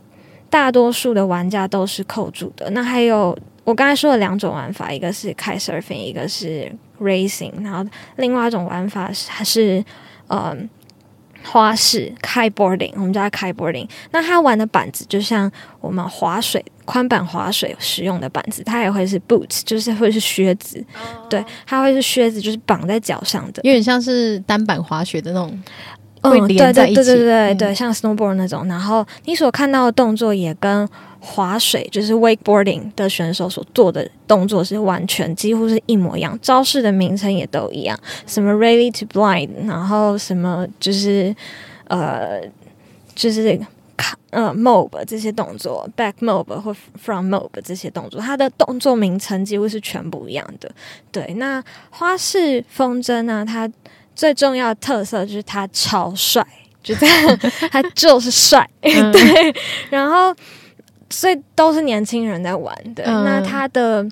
[0.48, 2.70] 大多数的玩家都是扣住的。
[2.70, 7.84] 那还有我刚才说的两种玩法，一个是开 surfing，一个是 racing，然后
[8.18, 9.84] 另外一种玩法是还是
[10.28, 10.70] 嗯。
[11.44, 13.88] 花式 kiteboarding，我们叫它 kiteboarding。
[14.10, 20.84] 那它玩的板子就像我们滑水宽板滑水使用的板子，它也会是 boots，就是会是靴子。
[20.94, 21.28] Oh.
[21.30, 25.58] 对，它会是靴子，就是绑在脚上的，有点像是单板滑雪的那种。
[26.22, 28.66] 嗯，对对对对对对，像 snowboard 那种。
[28.66, 30.88] 然后你所看到的动作也跟
[31.20, 41.34] 滑水，就是 wakeboarding 的选手所做的动作是完全几乎是一模一样，招式的名称也都一样，什么 ready to blind，然后什么就是
[41.88, 42.40] 呃
[43.16, 43.60] 就是
[44.30, 46.72] 呃 mob 这些动作，back mob 或
[47.04, 50.70] front mob 这些动作，它的动作名称几乎是全部一样的。
[51.10, 53.68] 对，那花式风筝呢，它
[54.14, 56.46] 最重要的特色就是它超帅，
[56.82, 57.38] 就这样，
[57.72, 59.54] 它就是帅，嗯、 对，
[59.90, 60.32] 然后。
[61.10, 64.06] 所以都是年轻人在玩的，嗯、那他的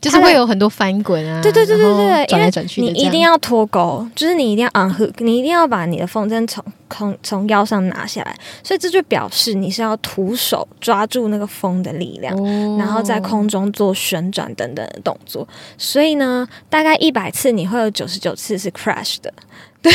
[0.00, 15.46] 就是会有很多翻滚啊，对对对对对，转来转去，你一定要脱钩，就是你一定要 on hook，你一定要把你的风筝从从从腰上拿下来，所以这就表示你是要徒手抓住那个风的力量，哦、然后在空中做旋转等等的动作。
[15.78, 19.32] 所以呢，大概一百次你会有九十九次是 crash 的，
[19.80, 19.92] 对，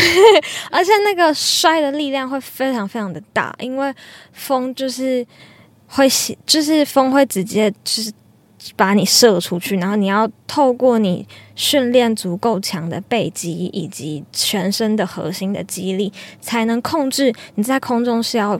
[0.72, 3.94] 而且那个摔的力量会非常非常的大，因为
[4.32, 5.28] 风就是。
[5.88, 6.08] 会
[6.46, 8.12] 就是风会直接就是
[8.76, 18.60] 把你射出去，然后你要透过你训练足够强的背肌以及全身的核心的肌力，才能控制你在空中是要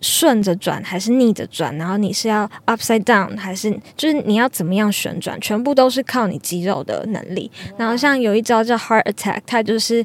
[0.00, 7.50] 顺着转还是逆着转，然后你是要 upside down 还是就是你要怎么样旋转，全部都是靠你肌肉的能力。
[7.76, 10.04] 然后像有一招叫 heart attack，它就是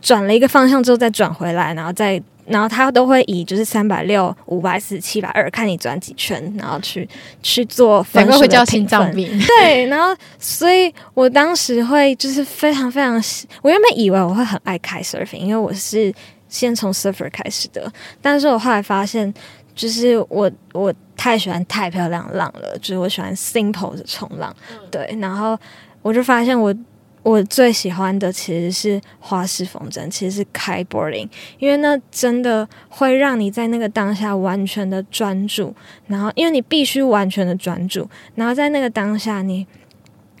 [0.00, 2.22] 转了一个方向之后再转回来，然后再。
[2.48, 7.08] 然后他都会以就是三百六、五百四、七百二，看你转几圈，然后去
[7.42, 8.40] 去做分数的评分。
[8.40, 9.30] 会叫心脏病。
[9.38, 13.14] 对，然后所以我当时会就是非常非常，
[13.62, 16.12] 我原本以为我会很爱 kite surfing，因为我是
[16.48, 17.92] 先从 surfer 开始的。
[18.20, 19.32] 但是我后来发现，
[19.74, 24.54] 就是我我太喜欢太漂亮浪了，就是我喜欢 simple 的冲浪。
[24.90, 25.58] 对，然后
[26.02, 26.74] 我就发现我。
[27.22, 31.28] 我最喜欢的其实是花式风筝，其实是开 boarding，
[31.58, 35.74] 因为那真的会让你在那个当下完全的专注，
[36.06, 39.66] 然后因为你必须完全的专注，然后在那个当下你，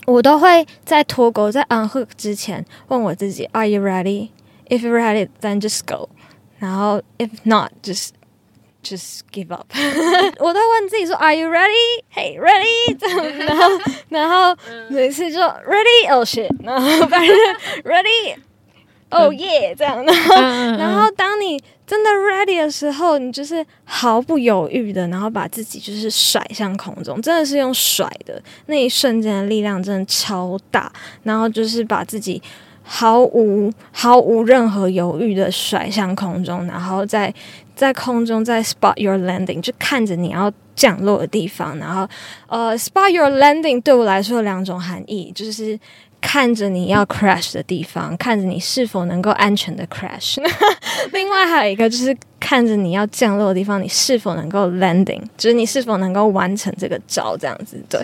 [0.06, 4.30] 我都会在脱钩在 unhook 之前问我自己，Are you ready?
[4.68, 6.08] If you're ready, then just go。
[6.58, 8.10] 然后 If not, just
[8.88, 9.66] Just give up，
[10.40, 12.02] 我都问自己说，Are you ready?
[12.14, 12.96] Hey, ready？
[12.98, 13.68] 这样，然后，
[14.08, 14.56] 然后
[14.88, 17.36] 每次就 ready，oh shit，然后反正
[17.84, 20.34] ready，oh yeah，这样，然后，
[20.78, 28.42] 然后当你真的 ready 的时候，你就是毫不犹豫的，然后把自己就是甩向空中，真的是用甩的。
[28.66, 30.90] 那一瞬间的力量真的超大，
[31.24, 32.42] 然后就是把自己
[32.82, 37.34] 毫无毫无任何犹豫的甩向空中，然后再。
[37.78, 42.06] 在空中在 spot your landing，就看着你要降落的地方，然后
[42.48, 45.78] 呃，spot your landing 对我来说有两种含义，就是。
[46.20, 50.36] 看着你要 crash 的地方，看着你是否能够安全的 crash。
[51.14, 52.12] 另外还有一个就是
[52.48, 57.78] 看着你要降落的地方，你是否能够 landing，就是你是否能够完成这个招这样子。
[57.90, 58.00] 对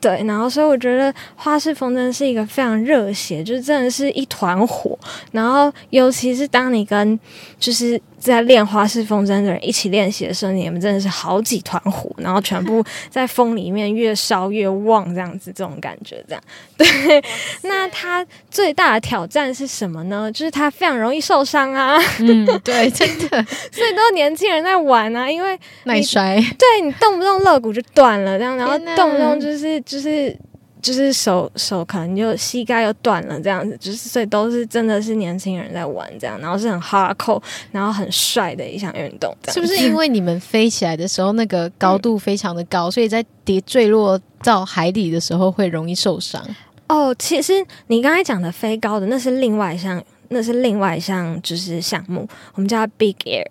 [0.00, 4.98] 对，然后所以我觉得花式风筝是一个非常热血，就是真的是一团火。
[5.30, 7.16] 然后尤其是当你跟
[7.60, 8.00] 就是。
[8.24, 16.42] 在练花式风筝的人一起练习的时候，你们真的是好几团火，然后全部在风里面越烧越旺，这样子，这种感觉，这样。
[16.74, 17.22] 对，
[17.64, 20.32] 那它最大的挑战是什么呢？
[20.32, 21.98] 就是它非常容易受伤啊。
[22.20, 23.44] 嗯，对，真的。
[23.70, 26.36] 所 以都是年轻人在玩啊，因为耐摔。
[26.58, 30.36] 对，你动不动肋骨就断了，这样，然后动不动就是就是。
[30.84, 37.42] 就是手手可能就膝盖又断了这样子，就是所以都是真的是年轻人在玩这样，然后是很 hardcore，
[37.72, 39.34] 然后很帅的一项运动。
[39.48, 46.46] 是不是因为你们飞起来的时候那个高度非常的高，嗯、所以在跌坠落到海底的时候会容易受伤？
[46.88, 53.46] 哦，其实你刚才讲的飞高的那是另外一项，那是另外一项就是项目，我们叫 Big Air。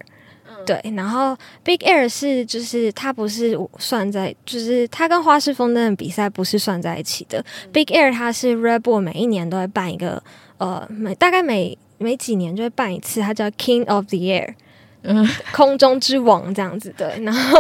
[0.66, 7.40] 对，然后 Big Air 是就是它不是算在，就是它跟花式风筝的比赛不是算在一起的。
[7.40, 10.22] 嗯、Big Air 它是 Red Bull 每一年都会办一个，
[10.58, 14.54] 呃，每大概每每几年就会办一次，它叫 King of the Air，
[15.04, 16.94] 嗯，空中之王这样子。
[16.98, 17.60] 对，然后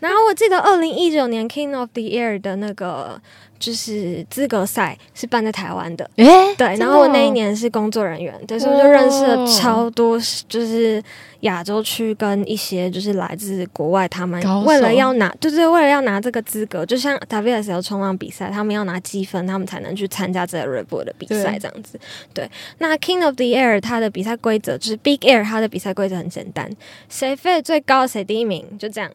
[0.00, 3.20] 然后我记得二零一九年 King of the Air 的那个
[3.58, 11.02] 就是资格赛是办在台湾的，诶，对，然后我那一年是工作人员，对，所以我就认识了超多，就是。
[11.44, 22.00] 亚洲区跟一些就是来自国外，他们为了要拿，就是为了要拿这个资格，就像 WSL 冲浪比赛，他们要拿积分，他们才能去参加这个 Bull 的比赛，这样子。
[22.32, 26.70] 对，那 King of the Air 它的比赛规则就是 Big Air，它的比赛规则很简单，
[27.10, 29.10] 谁飞得最高谁第一名，就这样。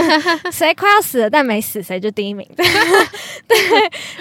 [0.52, 2.46] 谁快要死了但没死，谁就第一名。
[2.54, 3.58] 对，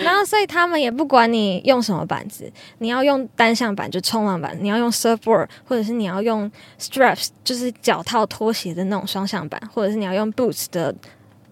[0.04, 7.28] 然后所以他们也不管你用什么板子，你要用单向板就冲浪板，你要用 surfboard 或者是你要用 straps。
[7.50, 10.94] 就是脚套拖鞋的那种双向板，或者是你要用 boots 的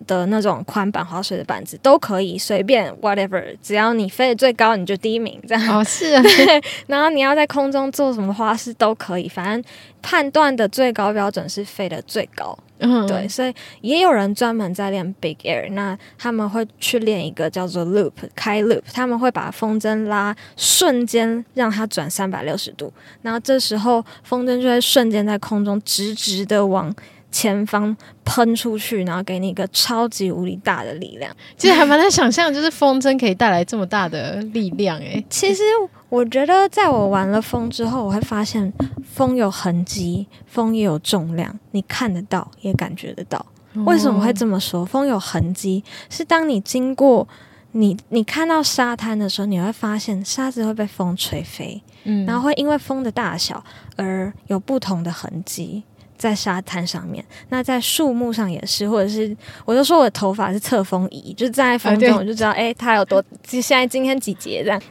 [0.06, 5.80] 的那种宽板滑水的板子都可以，随便 whatever，只要你飞得最高，你就第一名这样。
[5.80, 6.22] 哦，是 啊。
[6.22, 9.72] 对，然后你要在空中做什么花式都可以，反正
[10.04, 12.56] 判断的最高标准是飞得最高。
[12.80, 26.94] 对，所以也有人专门在练 big air，那他们会去练一个叫做 loop 开 loop，他们会把风筝拉瞬间让它转三百六十度，然后这时候风筝就会瞬间在空中直直的往
[27.32, 31.32] 前方喷出去，然后给你一个超级无敌大的力量。
[31.58, 34.98] 其实还蛮难想象，就是风筝可以带来这么大的力量。
[35.00, 35.64] 诶，其实
[36.10, 38.72] 我觉得在我玩了风之后，我会发现
[39.04, 43.46] 风有痕迹，风也有重量，你看得到，也感觉得到。
[43.86, 44.84] 为什么会这么说？
[44.84, 47.28] 风有痕迹，是当你经过
[47.74, 53.64] 你你看到沙滩的时候，你会发现沙子会被风吹飞，嗯，然后会因为风的大小
[53.96, 55.84] 而有不同的痕迹。
[56.18, 64.82] 在沙滩上面，那在树木上也是，或者是，我就说我的头发是侧风仪，就站在风中，我就知道，哎、欸，它有多，现在今天几节这样。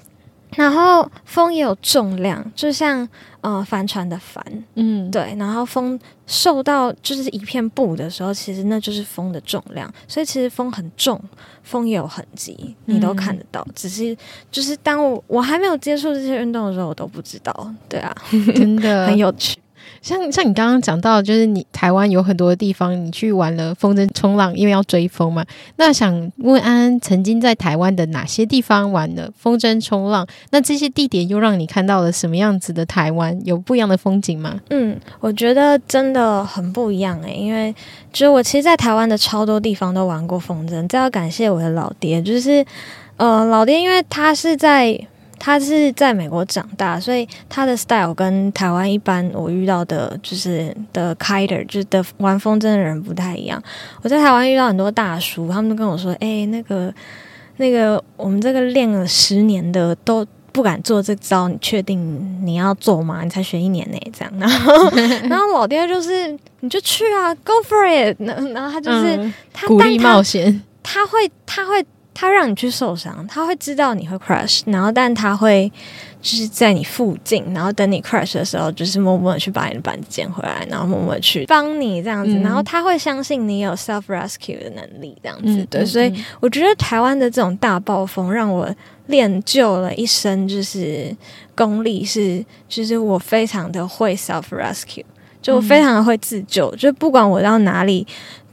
[0.55, 3.07] 然后风也有重量，就像
[3.43, 4.43] 呃帆船的帆，
[4.77, 5.35] 嗯，对。
[5.39, 11.21] 然后风受到就是一片布的时候，其实那就是风的重量，所以其实风很重，
[11.63, 13.61] 风也有痕迹，你都看得到。
[13.69, 14.17] 嗯、只是
[14.51, 17.75] 就是当我我还没有接触这些运动的时候，我都不知道。
[17.87, 18.17] 对啊，
[18.55, 19.59] 真的 很有趣。
[20.07, 25.45] 像像你刚刚讲到，就是你台湾有很多的地方，你去玩了风筝冲浪，因为要追风嘛。
[25.79, 30.25] 那想问安安，曾经在台湾的哪些地方玩了风筝冲浪？
[30.51, 33.37] 那这些地点又让你看到了什么样子的台湾？
[33.45, 34.61] 有不一样的风景吗？
[34.71, 37.75] 嗯，我觉得真的很不一样诶、因为
[38.13, 42.65] 就是我其实，在台湾的超多地方都玩过风筝，这要感谢我的老爹，就是
[43.17, 45.09] 呃，老爹，因为他是在。
[45.39, 53.63] 他是在美国长大，所以他的 style 跟台湾一般我遇到的，就是的 kiter，就是的玩风筝的人不太一样。
[54.03, 56.93] 我在台湾遇到很多大叔，他们都跟我说：“哎、欸，那个
[57.59, 63.23] 那个，我们这个练了十年的都不敢做这招，你确定你要做吗？
[63.23, 64.33] 你才学一年呢，这样。
[64.41, 64.91] ”然后，
[65.29, 68.17] 然后老爹就是，你就去啊，go for it。
[68.55, 71.85] 然后他就是、嗯、他鼓励冒险，他会，他会。
[72.19, 75.71] 他让你去受伤，他会知道你会 crash，然后但他会
[76.23, 88.75] 就是在你附近，然后等你 crash 的时候，就是默默的去把你的板子捡回来，然后默默的去帮你这样子，嗯、然后他会相信你有 self rescue 的能力，这样子，嗯、对，所以我觉得台湾的这种大暴风让我
[89.09, 91.15] 练就了一身就是
[91.55, 95.05] 功力，是就是我非常的会 self rescue。
[95.43, 98.05] 就我非常的会自救，嗯、就不管我到哪里，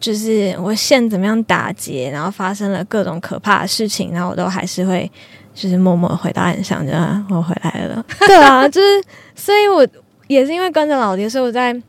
[0.03, 5.09] 就是我线怎么样打结，然后发生了各种可怕的事情，然后我都还是会
[5.53, 6.91] 就是默默回到岸上，就
[7.33, 8.05] 我回来了。
[8.27, 9.01] 对啊，就是
[9.33, 9.87] 所以，我
[10.27, 11.81] 也是因为跟着老爹，所以我在。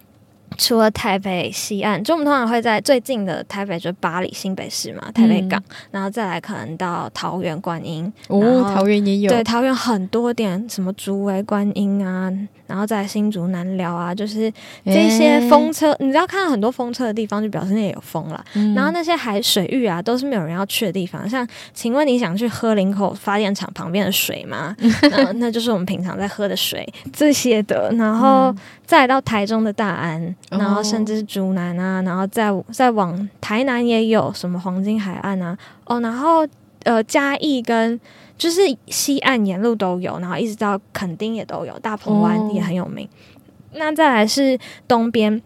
[0.57, 8.13] 除了台北西岸，就我们通常会在最近的台北，就是巴黎新北市嘛，台北港，嗯、然后再来可能到桃园观音。
[8.29, 9.29] 哦，桃园也有。
[9.29, 12.33] 对，桃园很多点，什么竹围观音啊。
[12.67, 14.53] 然后在新竹南寮啊，就是
[14.85, 18.45] 这些风车，欸、你知道看到很多风车的地方，就表示那里有风了。
[18.55, 21.29] 嗯、然后那些海水域啊，都是没有人要去的地方。
[21.29, 24.75] 像，请问你想去喝林口发电厂旁边的水吗？
[25.11, 27.93] 那那就是我们平常在喝的水这些的。
[27.99, 28.55] 然后
[28.87, 36.47] 再来到台中的大安，然后甚至是竹南啊，然后再再往台南也有什么黄金海岸啊，哦，然后
[36.85, 38.01] 呃嘉义跟。
[38.37, 43.07] 就是西岸沿路都有，然后一直到垦丁也都有，大鹏湾也很有名。
[43.07, 43.81] Oh.
[43.81, 45.41] 那再来是东边，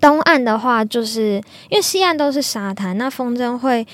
[0.00, 3.86] 东岸的话，就是因为西岸都是沙滩，那风筝会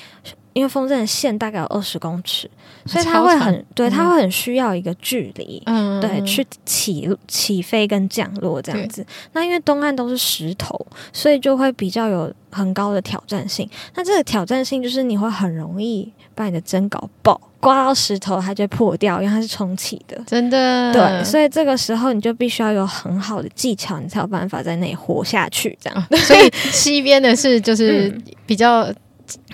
[0.53, 2.51] 因为风筝的线大概有二十公尺，
[2.87, 9.05] 所以它会很对，它会很需要一个距离，嗯，对，去起起飞跟降落这样子。
[9.33, 13.69] 那因为东岸都是石头，所以就会比较有很高的挑战性。
[13.95, 17.39] 那这个挑战性就是你会很容易把你的针搞爆。
[17.67, 20.93] 刮到石头，它就会破掉，因为它是重启的，真的。
[20.93, 25.77] 对，所以这个时候你就必须要有很好的技巧，你才有办法在那里活下去。
[25.83, 28.89] 这样，哦、所以西边的是就是 比较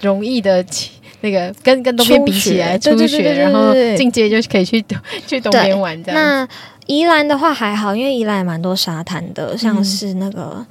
[0.02, 0.62] 容易的，
[1.22, 4.84] 那个跟跟东边比起来，初学，然后进阶就可以去
[5.26, 5.96] 去东边玩。
[6.04, 6.20] 这样。
[6.20, 6.46] 那
[6.84, 10.66] 宜兰的话还好，因为宜兰也蛮多沙滩的，像是那个、嗯、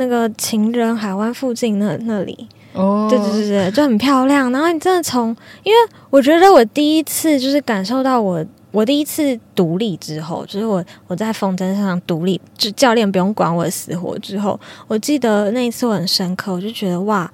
[0.00, 2.48] 那个情人海湾附近那那里。
[2.72, 4.50] 哦，对对对对，就很漂亮。
[4.50, 5.28] 然后你真的从，
[5.62, 5.78] 因为
[6.08, 17.30] 我觉得我第一次就是感受到我，我第一次独立之后，就是我我在风筝上独立，就教练不用管我的死活之后，我记得那一次我很深刻，我就觉得哇，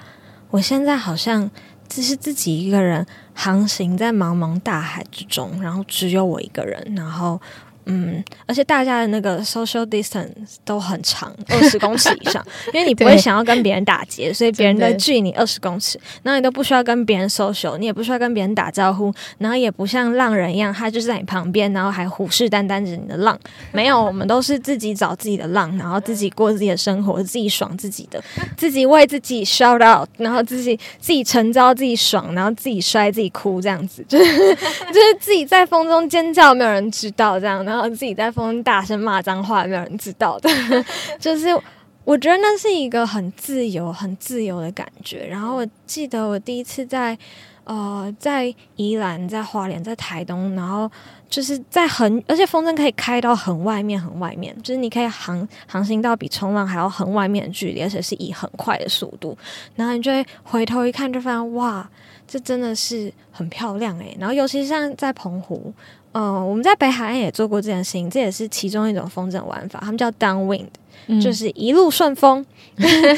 [0.51, 1.49] 我现在好像
[1.87, 7.39] 只是自己一个人航行在茫茫大海之中，然后只有我一个人，然后。
[7.89, 23.39] 嗯，而且大家的那个 social distance 都很长，二十 公尺以上，因为你不会想要跟别人打劫，所以别人都距离你二十公尺，然后你都不需要跟别人 social，你也不需要跟别人打招呼，然后也不像浪人一样，他就是在你旁边，然后还虎视眈眈着你的浪。
[23.71, 28.21] 没有，我们都是自己找自己的浪，然后自己过自己的生活，自己爽自己的，
[28.59, 37.76] 自己为自己 shout out，然后自己自己成招，自己爽，然后自己摔，自己哭，这样子，就是就是自己在风中尖叫，没有人知道这样，然后。
[37.77, 40.51] 然后自己在风大声骂脏话，没有人知道的，
[41.21, 41.49] 就是
[42.05, 45.27] 我觉得那是一个很自由、很自由的感觉。
[45.27, 47.19] 然后我记得我第一次在
[47.65, 50.89] 呃在宜兰、在花莲、在台东，然后
[51.29, 59.37] 就是在很而且风筝可以开到很外面、很外面，就是你可以航航行到比冲浪还要很外面的距离，而且是以很快的速度。
[59.75, 61.91] 然后你就会回头一看，就发现哇，
[62.29, 64.17] 这真的是很漂亮诶。
[64.21, 65.75] 然后尤其是像在澎湖。
[66.19, 70.65] 嗯、呃，我们在北海岸也做过这件事情，这也是其中一种风筝玩法，他们叫 downwind，、
[71.09, 72.45] 嗯、就是一路顺风，
[72.79, 73.15] 真的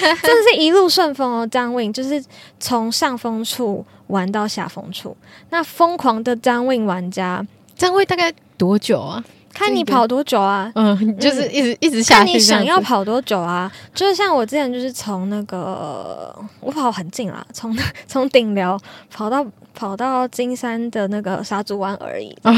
[0.51, 1.47] 是一路顺风哦。
[1.47, 2.21] downwind 就是
[2.59, 5.17] 从上风处玩到下风处。
[5.51, 7.47] 那疯狂的 downwind 玩家
[7.79, 9.25] ，downwind 大概多久啊？
[9.55, 10.73] 看你跑多久啊？
[10.75, 12.25] 嗯，就是一直、嗯、一直下去。
[12.25, 13.71] 看你想要跑多久啊？
[13.95, 17.77] 就是像我之前就是从那个我跑很近啦，从
[18.09, 18.77] 从顶流
[19.09, 19.47] 跑到。
[19.79, 22.53] 跑到金山的那个沙洲湾而已啊，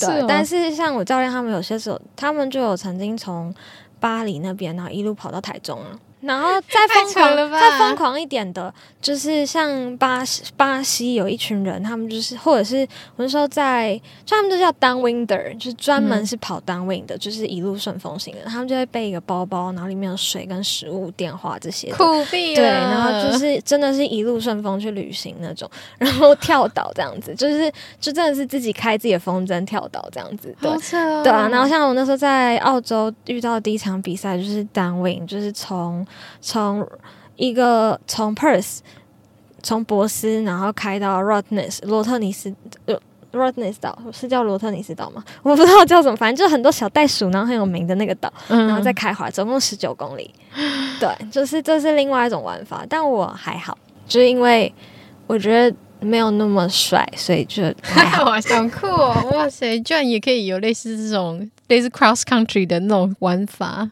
[0.00, 0.24] 对。
[0.26, 3.54] 但是像我教练他们有些时候，他们就有曾经从
[4.00, 5.92] 巴黎那边，然后一路跑到台中啊。
[6.22, 18.42] 然后再疯狂，再疯狂一点的，就是像巴西，巴西有一群人，他们就是，或者是我那时候在，就他们就叫 downwinder，就是专门是跑 downwind 的，嗯、就是一路顺风型的。
[18.44, 21.92] 他们就会背一个包包，然后里面有水跟食物、电话这些。
[21.92, 22.54] 酷毙了。
[22.54, 25.68] 对，然后就是真的是一路顺风去旅行那种，
[25.98, 27.68] 然后跳岛这样子，就是
[28.00, 30.54] 就真的是自己开自己的风筝跳岛这样子。
[30.60, 30.78] 对，哦、
[31.24, 31.48] 对啊。
[31.50, 36.06] 然后像我那时候在澳洲遇到的第一场比赛，就是 downwind，就是从。
[36.40, 36.86] 从
[37.36, 38.78] 一个从 Perth
[39.62, 42.54] 从博斯，然后开到 Rottnest 罗特尼斯
[42.86, 42.98] 呃
[43.32, 45.24] Rottnest 岛是叫罗特尼斯岛吗？
[45.42, 50.30] 我不知道叫什么，反正就是很多小袋鼠，然后很有名的那个岛，嗯、然后再开滑，总共十九公里。
[51.00, 54.72] 对，就是这是另外一种玩法，但我还好，就是因为
[55.26, 58.24] 我觉得没有那么帅，所以就还好。
[58.28, 59.30] 哇，好酷哦！
[59.32, 63.90] 哇塞，居然也可以有类似这种类似 cross country 的那种玩法。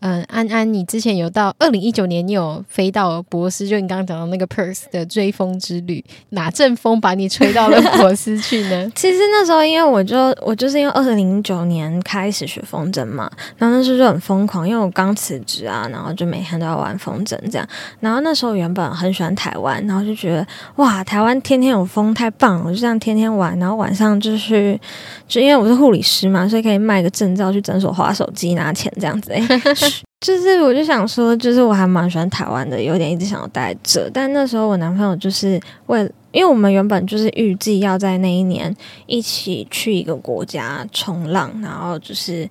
[0.00, 8.92] 嗯，安安，你之前有到二零一九年，你有飞到博斯，就你刚刚讲到那个 Perth 的追风之旅，哪阵风把你吹到了 博斯去呢？
[8.94, 17.68] 其实那时候，因为我就我就是因为二零一九年开始学风筝嘛，然后那时候就很疯狂，因为我刚辞职啊，然后就每天都要玩风筝这样。
[17.98, 20.46] 然后那时候原本很喜欢台湾，然后就觉得
[20.76, 22.62] 哇，台湾天天有风，太棒了！
[22.66, 24.80] 我就这样天天玩，然后晚上就去，
[25.26, 29.32] 就因为我是护理师嘛，所以可以卖个证照去诊所划手机拿钱这样子。
[29.32, 29.42] 诶。
[30.20, 34.10] 就是，我就想说，就是我还蛮喜欢台湾的，有点一直想要待这。
[34.10, 36.00] 但那时候我男朋友就是为，
[36.32, 38.74] 因为我们原本就是预计要在那一年
[39.06, 42.48] 一起去一个国家冲浪，然后就是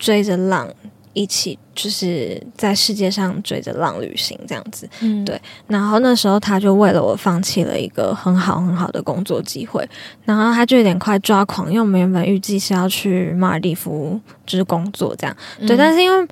[0.00, 0.68] 追着浪
[1.12, 4.88] 一起，就是在世界上追着浪旅行这样子。
[5.00, 5.40] 嗯，对。
[5.68, 9.88] 然后那时候他就为了我放弃了一个很好很好的工作机会，
[10.24, 15.36] 然后他就有点快抓狂，因为我们原本预计是要去马尔地夫就是工作这样。
[15.60, 16.26] 对，嗯、但是因为。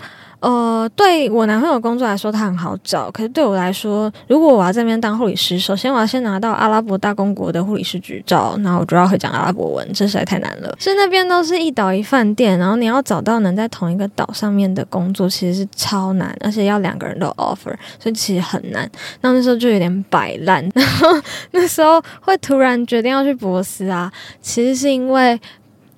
[0.45, 3.11] 呃，对我男朋友工作来说，他很好找。
[3.11, 10.77] 可是对我来说，如果我要在那边当护理师，首先我要先拿到阿拉伯大公国的护理师执照，然后我就要会讲阿拉伯文，这实在太难了。
[10.79, 18.87] 是那边都是一岛一饭店，然后你要找到能在同一个岛上面的工作，其实是超难，而且要两个人都 offer，所以其实很难。
[19.23, 21.09] 那那时候就有点摆烂，然 后
[21.53, 25.41] 那时候会突然决定要去博斯啊，其实是因为。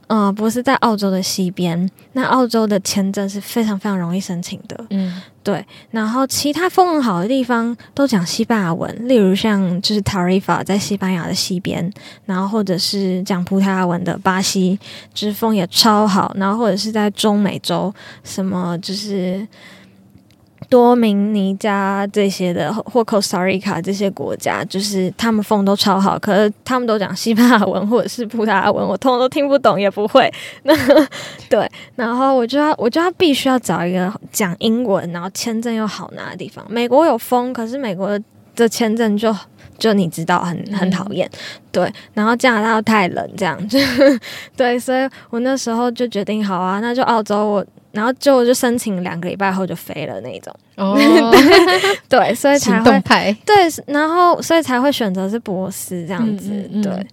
[0.08, 4.86] 呃，不是在澳洲的西边，那澳洲的签证是非常非常容易申请的。
[4.90, 5.64] 嗯，对。
[5.90, 11.92] 然后其他风很好的地方都讲西班牙文，例如像就是 Tarifa 在西班牙的西边，
[12.24, 14.78] 然后或者是讲葡萄牙文的巴西，
[15.12, 16.32] 就是风也超好。
[16.36, 17.92] 然后或者是在中美洲，
[18.22, 19.46] 什么就是。
[20.68, 30.32] 多明尼加这些的，或 Costa Rica 这些国家，就是他们风都超好，可是他们都讲西班牙文或者是葡萄牙文，我通通都听不懂，也不会。
[30.64, 30.74] 那
[31.48, 36.64] 对，然后我就要，我就要必须要找一个讲英文，然后签证又好拿的地方。
[36.68, 38.18] 美国有风，可是美国
[38.54, 39.34] 的签证就
[39.78, 41.30] 就你知道很很讨厌。
[41.70, 43.78] 对，然后加拿大太冷，这样就
[44.56, 47.66] 对，所以我那时候就决定，好啊，那就澳洲我。
[47.96, 50.54] 然后就就申请两个礼拜后就飞了那种。
[50.76, 50.96] 哦，
[52.08, 53.00] 对，所以才会
[53.44, 53.54] 对，
[53.86, 56.82] 然后所以才会选择是博士这样子，嗯嗯嗯。
[56.82, 57.06] 对。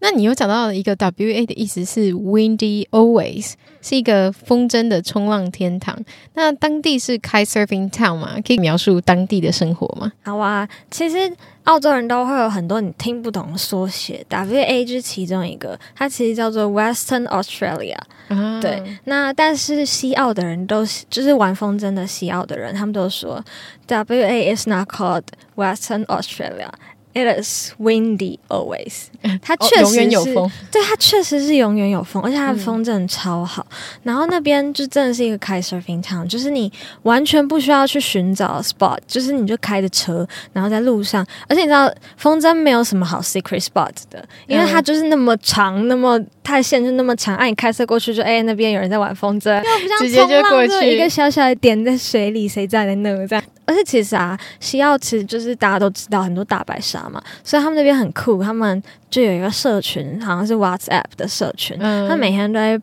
[0.00, 5.98] 那你有讲到一个 WA 的意思是 Windy Always，是一个风筝的冲浪天堂。
[6.34, 8.36] 那当地是 Kitesurfing Town 吗？
[8.46, 10.12] 可以描述当地的生活吗？
[10.22, 11.32] 好啊，其实
[11.64, 17.98] 澳洲人都会有很多你听不懂的缩写，WA 就是其中一个，它其实叫做 Western Australia。
[18.28, 23.42] 啊、对，那但是西澳的人都就是玩风筝的西澳的人，他们都说
[23.86, 25.24] WA is not called
[25.56, 26.68] Western Australia。
[27.14, 29.06] It is windy always。
[29.42, 30.50] 它确实是，哦、永有风。
[30.70, 33.66] 对，它确实是永远有风，而且它的风真的超好。
[33.70, 36.70] 嗯、然后那边就真的是一个 kitesurfing town，就是你
[37.02, 41.26] 完全不需要去寻找 spot，就是你就开着车，然后在路上。
[41.48, 47.34] 而且你知道，风筝没有什么好 secret spot 的，因为它就是那么长，那么它的线就那么长。
[47.36, 49.60] 哎、啊，你开车过去就哎，那边有人在玩风筝，
[49.98, 53.44] 直接就过去，一个小小的点在水里，谁站在那这样。
[53.68, 62.80] 而且其实啊，西澳其实就是大家都知道很多大白鲨嘛，所以他们那边很酷，他们就有一个社群，好像是 WhatsApp 的社群，嗯、他每天都在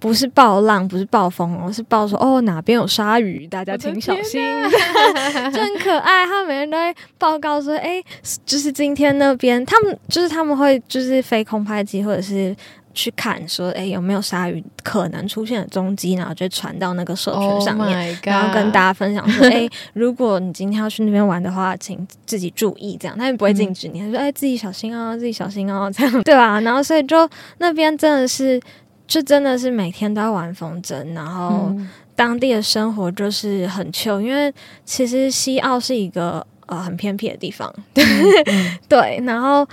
[0.00, 4.42] 不是暴浪，不是暴风哦，是暴说哦哪边有鲨鱼，大家请小心，
[5.52, 6.26] 就很可爱。
[6.26, 8.02] 他们每天都会报告说，哎，
[8.44, 12.54] 就是今天那边，他们就是他们会就是飞空拍机或者是。
[12.94, 26.60] 去看说，哎，有没有鲨鱼可能出现的踪迹，然后就传到那个社群上面，oh、然后跟大家分享说，哎，如果你今天要去那边玩的话，请自己注意，这样他也不会禁止你，他、嗯、说，哎，自己小心哦，自己小心哦，这样对吧？
[26.60, 27.28] 然后所以就
[27.58, 28.60] 那边真的是，
[29.06, 31.74] 就真的是每天都要玩风筝，然后
[32.14, 38.04] 当地的生活就是很 chill，因为其实西澳是一个呃很偏僻的地方，对，
[38.46, 39.66] 嗯、 对，然后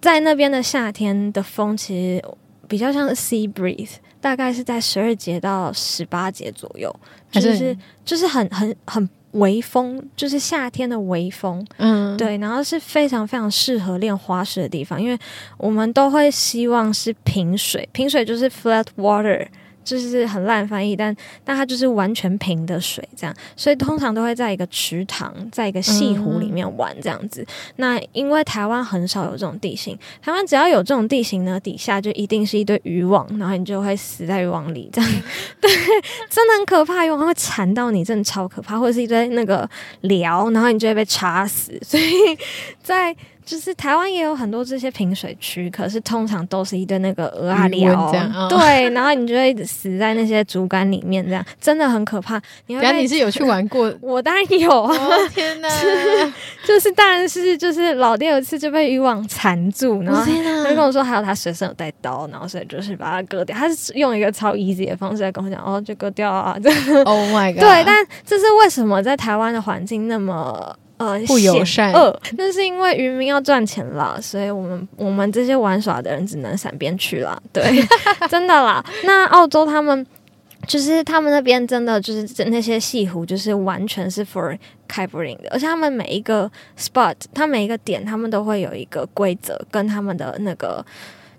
[0.00, 2.24] 在那边的夏天的风其实。
[2.68, 6.94] 比较像是 sea breeze，大概是在十二节到十八节左右，
[7.32, 15.18] 就是就是很很很微风，就是夏天的微风，嗯，对，然后是非常非常适合练花式的地方，因为
[15.56, 19.46] 我们都会希望是平水，平水就是 flat water。
[19.88, 27.40] 就是很烂翻译，但但它就是完全平的水这样，所以通常都会在一个池塘，在一个西湖里面玩这样子。
[27.40, 35.10] 嗯、那因为台湾很少有这种地形，台湾只要有这种地形呢，底下就一定是一堆渔网，然后你就会死在渔网里这样。
[35.58, 35.70] 对，
[36.28, 39.68] 真的很可怕，渔网会缠到你，真的超可怕，或者是一堆那个
[40.02, 41.78] 寮，然后你就会被插死。
[41.82, 42.12] 所以
[42.82, 43.16] 在
[43.48, 52.38] 就是台湾也有很多这些平水区，可是通常都是一堆那个鹅啊料，哦、对，然后你就会死在那些竹竿里面，这样真的很可怕。
[52.66, 53.90] 你会你是有去玩过？
[54.02, 54.94] 我当然有啊！
[54.94, 55.68] 哦、天哪，
[56.66, 63.56] 就是但是就是老爹有一次就被渔网缠住，然后他就跟我说，还有他随身有带刀，然后所以就是把它割掉。
[63.56, 66.54] 他是用一个超 easy 的方式来跟我讲，哦，就割掉啊！
[66.62, 66.68] 这
[67.04, 67.60] Oh my god！
[67.60, 70.76] 对，但这是为什么在台湾的环境那么？
[70.98, 71.92] 呃，不友善。
[71.92, 77.40] 呃，那是因为渔民要赚钱了，所以我们我们这些玩耍的人只能闪边去了。
[77.52, 77.62] 对，
[78.28, 78.84] 真的啦。
[79.04, 80.06] 那澳洲他们
[80.66, 90.84] 就是他们那边真的就是那些西湖，就是完全是 for kite-boarding 的，而且他们每一个 spot，他每一个点，他们都会有一个规则跟他们的那个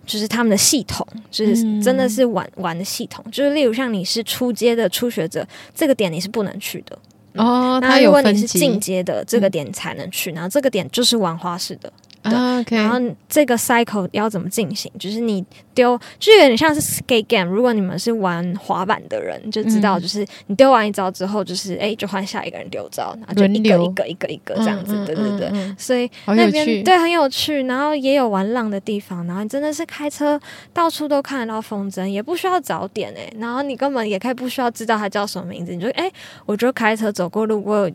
[0.06, 3.24] 就是他们的系统，就是真的是玩玩的系统。
[3.32, 5.46] 就是例如像你是初阶的初学者，
[5.76, 6.98] 这个点你是不能去的。
[7.34, 11.92] 哦，那如果你是进阶的这个点才能去，嗯、然后这个点就是玩花式的。
[12.22, 13.00] 对啊 okay、然后
[13.30, 14.92] 这个 cycle 要怎么进行？
[15.00, 15.44] 就是你
[15.74, 17.50] 丢，就有点像是 skate game。
[17.50, 25.48] 如果你们是玩滑板的人，就知道，就是你丢完一招之后，就是哎、嗯，就换下一个人丢招，然后就一个一个一个一个这样子，对对对。
[25.48, 30.40] 嗯嗯、所以那边对很有趣，然后也有玩浪的地方，然后你真的是开车
[30.74, 36.12] 到处都看得到风筝，也不需要找点哎，然后你根本也可以不需要知道它叫什么名字，你就哎，
[36.46, 37.90] 我就开车走过路过。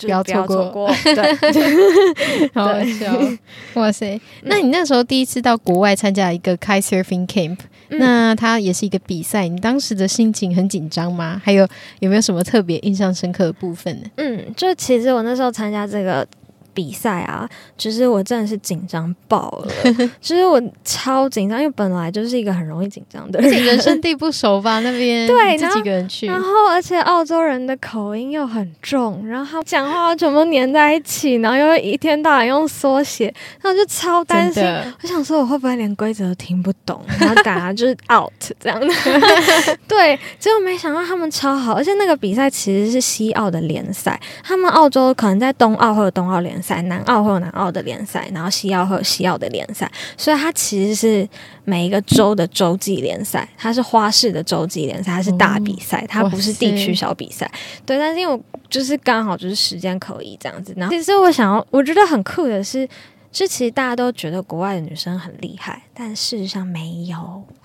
[0.00, 1.14] 不要错过， 对，
[1.52, 3.18] 对，好好笑，
[3.74, 4.20] 哇塞！
[4.42, 11.40] 那你那时候第一次到国外参加一个 kite surfing camp，嗯，那它也是一个比赛，你当时的心情很紧张吗？
[11.44, 11.66] 还有
[12.00, 14.08] 有没有什么特别印象深刻的部分呢？
[14.16, 16.26] 嗯，就其实我那时候参加这个。
[16.80, 19.72] 比赛啊，其实我真的是紧张爆了。
[20.18, 24.80] 其实我超紧张，因为本来就是一个很容易紧张的人，人生地不熟吧？
[24.80, 33.26] 那边 对，自己一个人去，然后而且澳洲人的口音又很重，然后讲话全部黏在一起，然后又一天到晚用缩写，
[33.60, 34.64] 然后就超担心。
[35.02, 38.86] 我想说我会不会连规则都听不懂， 然后打就是 out 这样的。
[39.86, 46.69] 对，结果没想到他们超好，而且那个比赛其实是西澳的联赛，他们澳洲可能在东澳或者东澳联赛。
[46.70, 51.28] 在南澳会有南澳的联赛，然后西澳会有西澳的联赛，所以它其实是
[51.64, 57.50] 每一个州的洲际联赛，它是花式的洲际联赛，它是大比赛，它不是地区小比赛。
[57.84, 62.88] 对，但是因为我就是刚好就是时间可以这样子，然后其实我想要，我觉得很酷的是。
[63.32, 67.42] 就其实大家都觉得国外的女生很厉害，但事实上没有。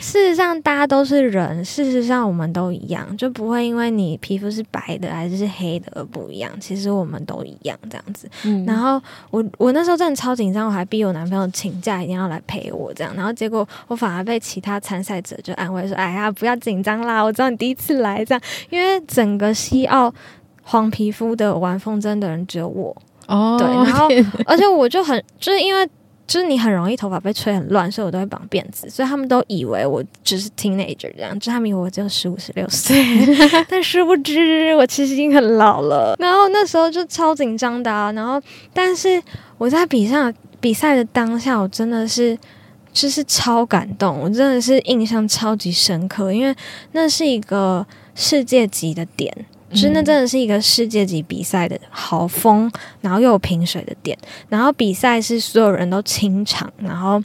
[0.00, 1.64] 事实上，大家都是人。
[1.64, 6.50] 事实上，我们都一样，就不会因为你皮肤是白的还是是黑的而不一样。
[6.58, 8.28] 其实我们都一样这样子。
[8.44, 9.00] 嗯、然后
[9.30, 13.14] 我我那时候真的超紧张，我还逼我男朋友请假一定要来陪我这样。
[13.14, 20.12] 然后结果我反而被其他参赛者就安慰说：“哎呀，不要紧张啦，我知道你第一次来这样。”因为整个西澳
[20.62, 22.96] 黄皮肤的玩风筝的人只有我。
[23.26, 24.08] 哦，对，然后
[24.46, 25.86] 而且我就很就是因为
[26.26, 32.96] 就是你很容易头发被吹很乱，所以我都会绑辫子，所以他们都以为我只是 teenager 这样，就他们以为我只有十五十六岁，
[33.68, 36.16] 但殊不知我其实已经很老了。
[36.18, 38.40] 然后那时候就超紧张的啊，然后
[38.72, 39.22] 但是
[39.58, 42.36] 我在比赛比赛的当下，我真的是
[42.90, 46.54] 就是超感动，我真的是印象超级深刻，因为
[46.92, 49.30] 那是一个世界级的点。
[49.74, 52.70] 就是那真的是一个世界级比赛的好风，
[53.00, 54.16] 然后又有平水的点，
[54.48, 57.20] 然后比赛是所有人都清场，然后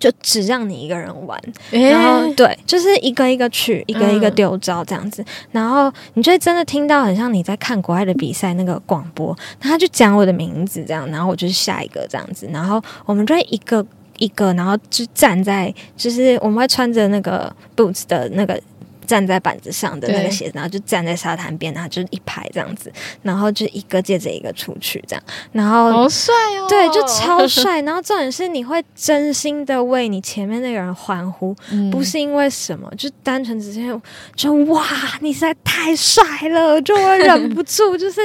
[0.00, 1.38] 就只让你一个人玩，
[1.72, 13.84] 欸、然后对，就是一个一个去，一个一个丢招这样子，嗯、然后你就会真的听到很像你在看国外的比赛那个广播，然后他就讲我的名字这样，然后我就是下一个这样子，然后我们就会一个
[14.18, 18.58] 一个，然后就站在，就是我们会穿着那个 boots 的那个。
[19.06, 22.92] 站在板子上的那个鞋子，然后就站在沙滩边，然后就是一排这样子，
[23.22, 27.80] 然后就一个接着一个出去这样，然后好帅哦，对，就超帅。
[27.82, 34.00] 然后重点是你会真心的为你前面那个人欢呼，嗯、不是因为什么，就单纯只是
[34.34, 34.84] 就哇，
[35.20, 38.20] 你实在太帅了，就会忍不住 就是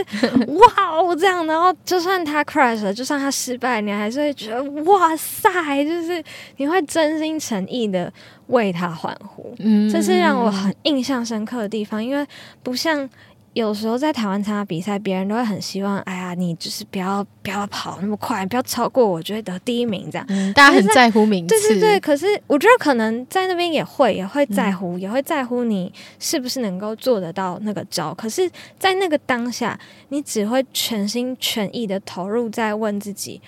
[0.48, 1.46] 哇哦这样。
[1.46, 6.24] 然后就算他 crash 了，就算他失败，你还是会觉得哇塞，就是
[6.58, 8.12] 你会真心诚意的。
[8.50, 12.26] 为他欢呼，嗯，这是让我很印象深刻的地方，因为
[12.62, 13.10] 不像
[13.54, 20.26] 有时候在台湾参加比赛，别人都会很希望，哎呀，你就是不要不要跑那么快，不要超过我，就会得第一名这样。
[20.30, 22.00] 嗯，大家很在乎名次，对对对。
[22.00, 28.14] 可是我觉得可能在那边也会也会在乎，嗯，也会在乎你是不是能够做得到那个招。
[28.14, 29.80] 可是，在那个当下，
[30.10, 33.42] 你只会全心全意的投入在问自己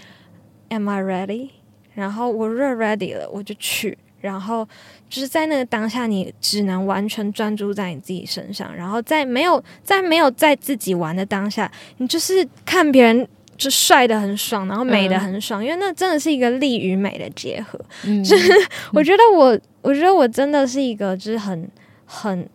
[0.69, 1.49] ，Am I ready？
[1.93, 3.97] 然后我若 ready 了，我就去。
[4.21, 4.67] 然后
[5.09, 8.73] 就是在那个当下，你只能完全专注在你自己身上。
[8.73, 17.79] 然后在没有在没有在自己玩的当下，你就是看别人就帅的很爽，然后美的很爽，嗯、因为那真的是一个力与美的结合。
[18.05, 18.53] 嗯，就是
[18.93, 21.69] 我觉得我，我觉得我真的是一个就是很
[22.05, 22.47] 很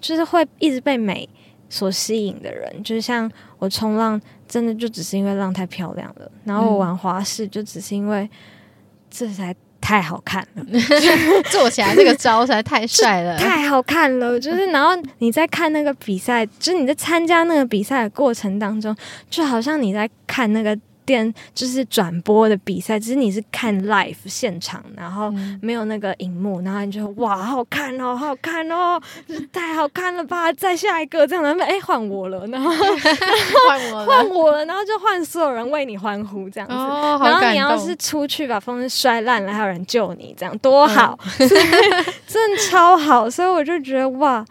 [0.00, 1.28] 就是会一直被美
[1.68, 2.82] 所吸引的人。
[2.82, 8.28] 就是像我冲浪，真的就只是因为浪太漂亮了，然后我玩滑式就只是因为
[9.10, 9.54] 这才。
[9.82, 10.64] 太好看了，
[11.50, 14.40] 做起来这个招实在太帅了，太好看了。
[14.40, 18.96] 就是，然后你在看那个比赛，就是你在参加那个比赛的过程当中，
[19.28, 20.78] 就好像你在看那个。
[21.12, 28.98] 电就是转播的比赛，只是你是看 live 现场，然后没有那个荧幕，然后你就哇，好好看哦，好好看哦，
[29.52, 30.50] 太好看了吧！
[30.54, 32.70] 再下一个这样，然后哎换我了，然后
[33.68, 36.74] 换我换我了，然后就换所有人为你欢呼这样子。
[36.74, 41.48] 哦、然后你要是出去把风摔烂了，还有人救你，这样多好， 嗯、
[42.26, 43.28] 真的超好。
[43.28, 44.42] 所以我就觉得哇。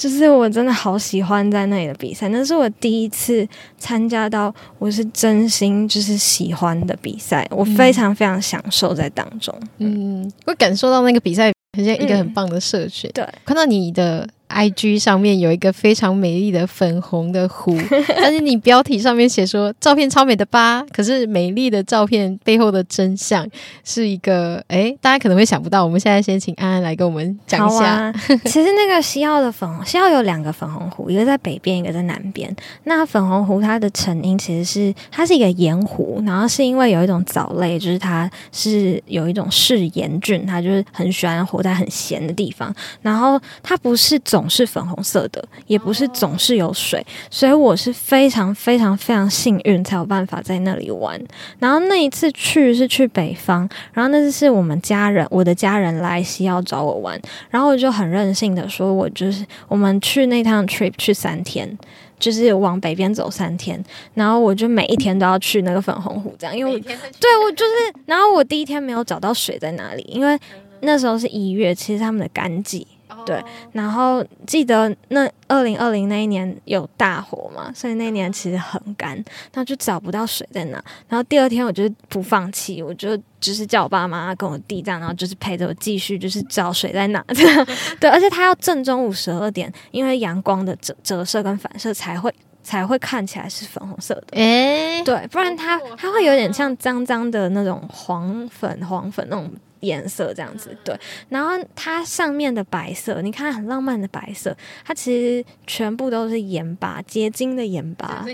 [0.00, 3.46] 就是我真的好喜欢在那里的比赛，那是我第一次
[3.76, 9.54] 参加到我是真心就是喜欢的比赛，我非常非常享受在当中。
[9.76, 13.10] 嗯，嗯，会感受到那个比赛很像一个很棒的社群。
[13.10, 14.26] 嗯、对，看到你的。
[14.50, 17.76] IG 上面有一个非常美丽的粉红的湖，
[18.16, 20.84] 但是你标题上面写说照片超美的吧？
[20.92, 23.46] 可是美丽的照片背后的真相
[23.84, 25.84] 是一个，哎，大家可能会想不到。
[25.84, 27.84] 我们现在先请安安来跟我们讲一下。
[27.84, 28.12] 啊、
[28.44, 32.54] 其实那个西澳的粉红，西澳有两个粉红湖，一个在北边，一个在南边。
[32.84, 44.39] 那粉红湖它的成因其实是它是一个盐湖，然后是因为有一种藻类，就是它是有一种嗜盐菌，它就是很喜欢活在很咸的地方，然后它不是总。
[44.40, 51.22] 总是粉红色的，也不是总是有水，所以我是非常非常非常幸运才有办法在那里玩。
[51.58, 57.20] 然后那一次去是去北方，然后那次是我们家人，我的家人来西澳找我玩，
[57.50, 61.78] 然后我就很任性的说，我就是我们去那趟 trip 去三天，
[62.18, 63.78] 就是往北边走三天，
[64.14, 67.72] 然后我就每一天都要去那个粉红湖，这样，因为我对我就是，
[68.06, 70.38] 然后我第一天没有找到水在哪里，因为
[70.80, 72.86] 那时候是一月，其实他们的干季。
[73.26, 73.42] 对，
[73.72, 80.82] 然后记得那二零二零那一年有大火嘛，所以那年其实很干，然后就找不到水在哪。
[81.08, 87.24] 然后第二天我就不放弃，我就只是叫我爸妈跟我弟这样，然后就是陪着我继续就是找水在哪。
[87.28, 87.66] 这 样
[88.00, 92.32] 对，而且它要正中午十二点，因为阳光的折折射跟反射才会
[92.62, 94.36] 才会看起来是粉红色的。
[94.36, 99.50] 诶，对，不然它它会有点像脏脏的那种黄粉黄粉那种。
[99.80, 100.94] 颜色这样子对，
[101.28, 108.24] 然后它上面的白色，你看很浪漫的白色，它其实全部都是盐巴，结晶的盐巴，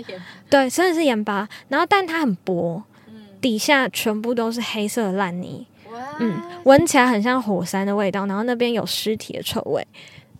[0.49, 1.47] 对，真的是盐巴。
[1.69, 2.83] 然后但它很薄，
[3.41, 5.65] 底下全部都是黑色的烂泥，
[6.19, 9.85] 嗯，闻起来很像火山的味道，然后那边有尸体的臭味。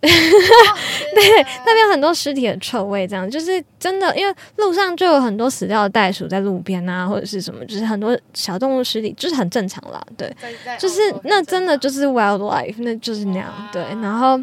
[0.00, 10.00] 对，那边有很多尸体的臭味，这样就是真的，因为路上就有很多死掉的袋鼠在路边啊，或者是什么，就是很多小动物尸体，就是很正常啦。
[10.16, 10.32] 对，
[10.78, 13.52] 就是那真的就是 wildlife，那就是那样。
[13.72, 14.40] 对，然后，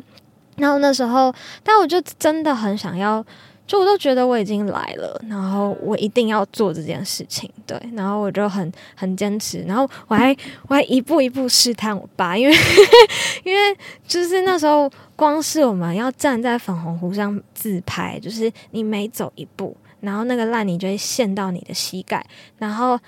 [0.57, 1.33] 然后那时候，
[1.63, 3.25] 但我就真的很想要。
[3.67, 10.35] 就我都觉得我已经来了，然后我一定要做这件事情，对，然后我就很很坚持，然后我还
[10.69, 12.55] 我还一步一步试探我爸，因为
[13.43, 22.23] 因为就是那时候光是我们要站在粉红湖上自拍，就是你每走一步，然后那个烂泥就会陷到你的膝盖，
[22.59, 22.99] 然后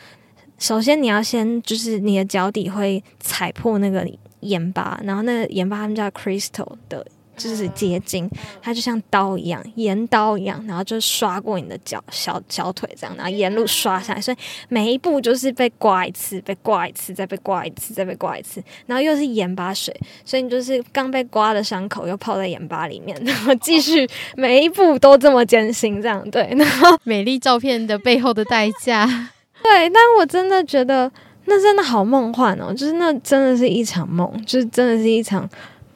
[0.57, 7.05] 首先你要先就是你的脚底会踩破那个盐巴，然后那个盐巴他们叫 crystal 的。
[7.37, 8.29] 就是结晶，
[8.61, 26.47] 它就像刀一样，盐刀一样，然后就刷过你的脚、小小腿这样，然后沿路刷下来，所以每一步就是被刮一次，被刮一次，再被刮一次，再被刮一次，然后又是盐巴水，所以你就是刚被刮的伤口又泡在盐巴里面， 然后继续每一步都这么艰辛，这样对。
[26.57, 29.05] 然后美丽照片的背后的代价，
[29.61, 31.11] 对，但我真的觉得
[31.45, 35.47] 那真的好梦幻哦，就是那真的是一场梦，就是真的是一场。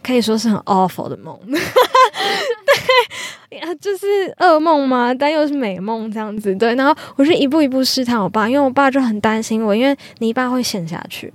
[0.04, 1.60] 可以说是很 awful 的梦， 对，
[3.80, 4.06] 就是
[4.40, 6.74] 噩梦嘛，但又是美梦这样子，对。
[6.76, 11.32] 然后我是一步一步试探我爸，因为我爸就很担心我，因为泥巴会陷下去，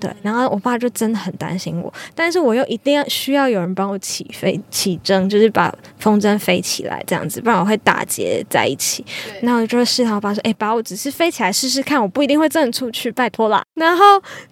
[0.00, 0.10] 对。
[0.22, 9.04] 然后我爸就真的很担心我，但是我又一定要需要有人帮我起飞起筝，就是把风筝飞起来这样子，不然我会打结在一起。
[9.42, 14.04] 然后我就会试探我爸说：“哎、欸，爸，我只是飞起来试试看，我不一定会真的出去，拜托啦。”然后，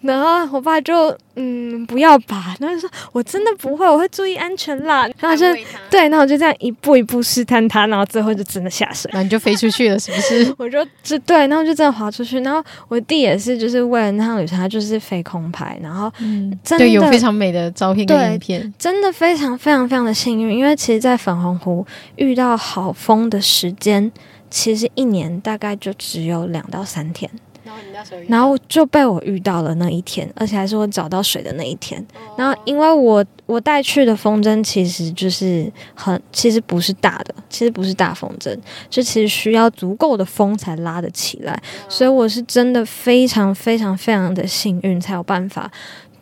[0.02, 1.16] 然后我爸就。
[1.38, 2.56] 嗯，不要吧。
[2.58, 5.06] 然后就说我真的不会，我会注意安全啦。
[5.20, 5.44] 然后就
[5.90, 10.50] 对，那我就这样一步一步试探他，然后最后就真的下水，然后你就飞出去了，是不是？
[10.56, 12.40] 我就就对，然后就真的滑出去。
[12.40, 24.10] 然后我弟也是，就是为了那趟旅程，他就是飞空拍，然后嗯，对，有非常美的照片跟影片，真的非常非常非常的幸运，因为其实，在粉红湖遇到好风的时间，
[24.50, 27.30] 其实一年大概就只有两到三天。
[27.64, 32.04] 然后你那时候，然后就被我遇到了那一天，而且还是我找到水的那一天。
[32.36, 38.56] 然后因为我我带去的风筝其实就是很，其实不是大的，其实不是大风筝，
[38.90, 41.60] 就其实需要足够的风才拉得起来。
[41.88, 45.70] 所以我是真的非常非常非常的幸运，才有办法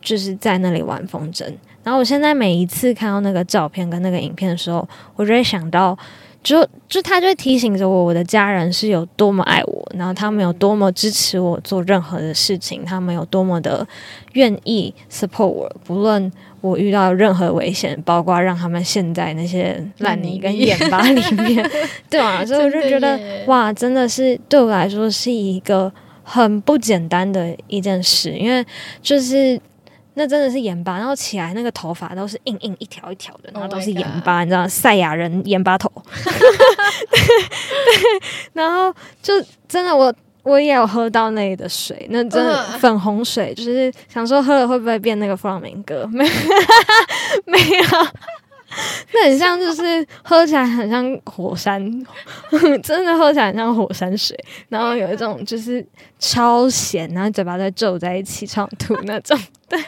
[0.01, 1.43] 就是在那里玩风筝。
[1.83, 5.97] 然后我现在每一次看到那个照片跟那个影片的时候，我就会想到。
[6.45, 13.83] 就就他就会提醒着我，我的家人是有多么爱我，然后他们有多么支持我做任何的事情，他们有多么的
[14.33, 16.31] 愿意 support 我，不论
[16.65, 21.71] 我遇到任何危险，包括让他们陷在那些烂泥跟盐巴里面，
[22.09, 25.91] 对啊， 所以我就觉得哇，真的是对我来说是一个
[26.23, 28.65] 很不简单的一件事，因为
[29.01, 29.59] 就是。
[30.17, 35.91] 那真的是盐巴，然后起来那个头发都是硬硬一条一条的，然后都是盐巴，oh、你知道赛亚人盐巴头。
[37.11, 37.21] 对，
[38.53, 39.33] 然后就
[39.67, 40.15] 真的我
[40.45, 46.07] 我也有喝到那里的水，那真的粉红水，就是想说喝了会不会变那个弗朗明哥？
[46.13, 46.31] 没有，
[47.45, 47.83] 没有。
[49.13, 51.81] 那很像，就是喝起来很像火山，
[52.83, 54.37] 真的喝起来很像火山水，
[54.67, 55.85] 然后有一种就是
[56.31, 59.37] 超咸，然后嘴巴在皱在一起，超吐那种。
[59.67, 59.79] 对，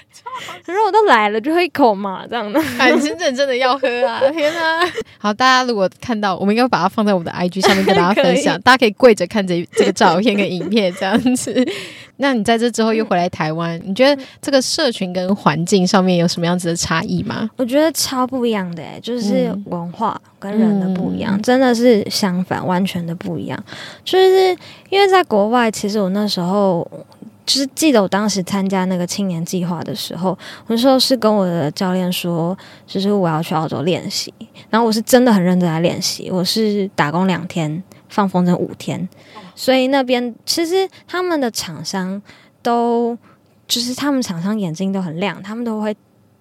[0.65, 2.59] 可是我都来了，就喝一口嘛，这样的。
[2.79, 4.19] 哎，真的真的要喝啊！
[4.31, 4.79] 天哪！
[5.19, 11.63] 好，大家如果看到，我们应该把它放在我们的 IG 上面跟大家分享， 大家可以跪着看这这个照片跟影片这样子。
[12.19, 17.47] 那你在这之后又回来台湾，你觉得这个社群跟环境上面有什么样子的差异吗？
[17.55, 20.19] 我觉得超不一样的诶，就是文化
[20.51, 23.63] 跟人的不一样，嗯、真的是相反，完全的不一样。
[24.03, 24.55] 就是
[24.89, 26.89] 因为在国外，其实我那时候
[27.45, 34.33] 就是记得我当时参加那个青年计划的时候，我那时候是跟我的教练说，就是我要去澳洲练习，
[34.69, 39.07] 然后我是真的很认真在练习，我是打工两天，放风筝五天。
[39.55, 42.21] 所以那边其实他们的厂商
[42.61, 43.17] 都
[43.67, 45.95] 就是他们厂商眼睛都很亮，他们都会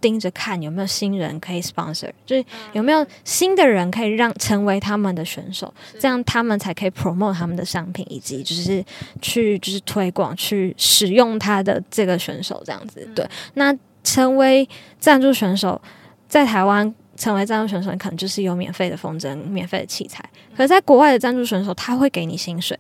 [0.07, 8.85] 盯着看有没有新人可以 sponsor，就是有没有新的人可以让成为他们的选手，这样他们才可以 promote 他们的商品，以及就是
[9.21, 13.05] 去就是推广去使用他的这个选手这样子。
[13.17, 14.69] 对，那成为
[15.01, 15.83] 赞助选手
[16.29, 16.95] 在台湾。
[17.17, 20.23] 成为赞助选手，你可能就是有免费的风筝、免费的器材。
[20.55, 22.79] 可是在国外的赞助选手，他会给你薪水，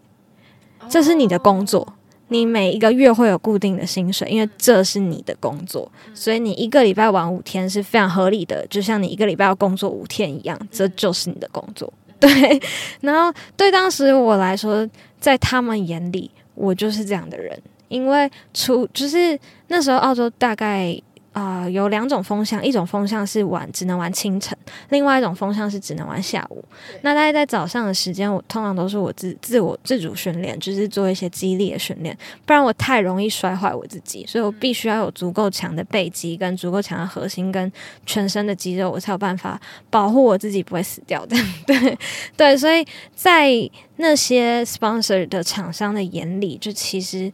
[0.90, 1.94] 这是你的工作，
[2.28, 11.92] 你每一个月会有固定的薪水，因为这是你的工作，所以你一个礼拜玩五天是非常合理的，就像你一个礼拜要工作五天一样，这就是你的工作。
[12.18, 12.60] 对，
[13.00, 14.88] 然后对当时我来说，
[15.20, 21.00] 在他们眼里，我就是这样的人，因为出就是那时候澳洲大概。
[21.36, 24.56] 啊、呃，有两种风向，一种风向是玩只能玩清晨，
[24.88, 26.64] 另外一种风向是只能玩下午。
[27.02, 32.16] 那大概在早上的时间，我通常都是我自自我自主训练，就是做一些肌力的训练，
[32.46, 37.70] 不然我太容易摔坏我自己，所以我必须要有足够强的背肌跟足够强的核心跟
[38.06, 39.60] 全身的肌肉，我才有办法
[39.90, 41.26] 保护我自己不会死掉。
[41.26, 41.98] 这 样对
[42.34, 42.82] 对，所以
[43.14, 43.50] 在
[43.96, 47.30] 那些 sponsor 的厂商的眼里，就其实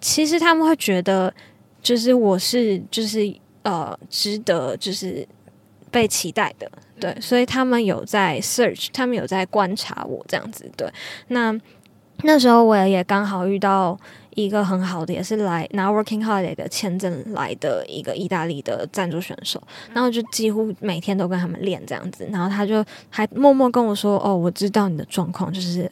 [0.00, 1.34] 其实他们会觉得，
[1.82, 3.30] 就是我是就是。
[3.62, 5.26] 呃，值得就是
[5.90, 10.90] 被期待的，对，所以他们有在 search，他们有在观察我这样子，对。
[11.28, 11.56] 那
[12.24, 13.98] 那时候我也刚好遇到
[14.34, 19.60] 一个很好的，也是来拿 working holiday 的签证来的一个意大利的赞助选手，
[19.92, 25.90] 然后就几乎每天都跟他们练这样子，然后他就还默默跟我说：“哦，我知道你的状况，就是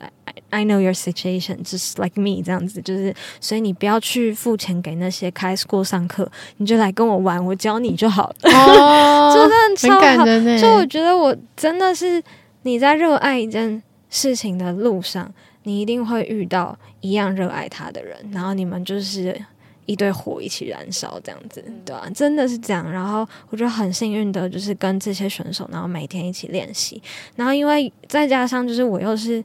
[0.50, 12.22] I, know your situation, just like me 这样子，就是所以你不要去付钱给那些开 school 上课，你就来跟我玩，我教你就好了。”哦， 真的很超好，就我觉得我真的是
[12.62, 15.32] 你在热爱一件事情的路上。
[15.64, 19.38] 你一定会遇到一样热爱他的人，然后你们就是
[19.84, 22.08] 一堆火一起燃烧，这样子，对吧？
[22.14, 22.90] 真的是这样。
[22.90, 27.00] 然后我觉得很幸运的，就是跟这些选手，然后每天一起练习。
[27.36, 29.44] 然后因为再加上就是我又是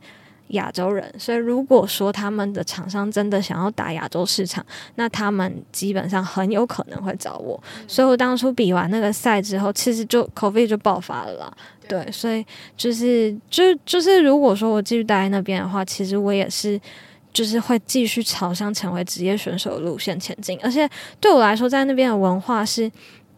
[0.50, 4.64] 亚洲人，所以如果说他们的厂商真的想要打亚洲市场，
[4.96, 7.62] 那他们基本上很有可能会找我。
[7.88, 11.54] 所以我当初比完那个赛之后，其实就 COVID 就爆发了啦。
[11.88, 12.46] 对，所以
[12.78, 16.80] 就是就就是，如果说我继续待在那边的话，其实我也是
[17.34, 20.60] 就是会继续朝向成为职业选手的路线前进。
[20.62, 20.88] 而且
[21.20, 22.92] 对我来说，在那边的文化是，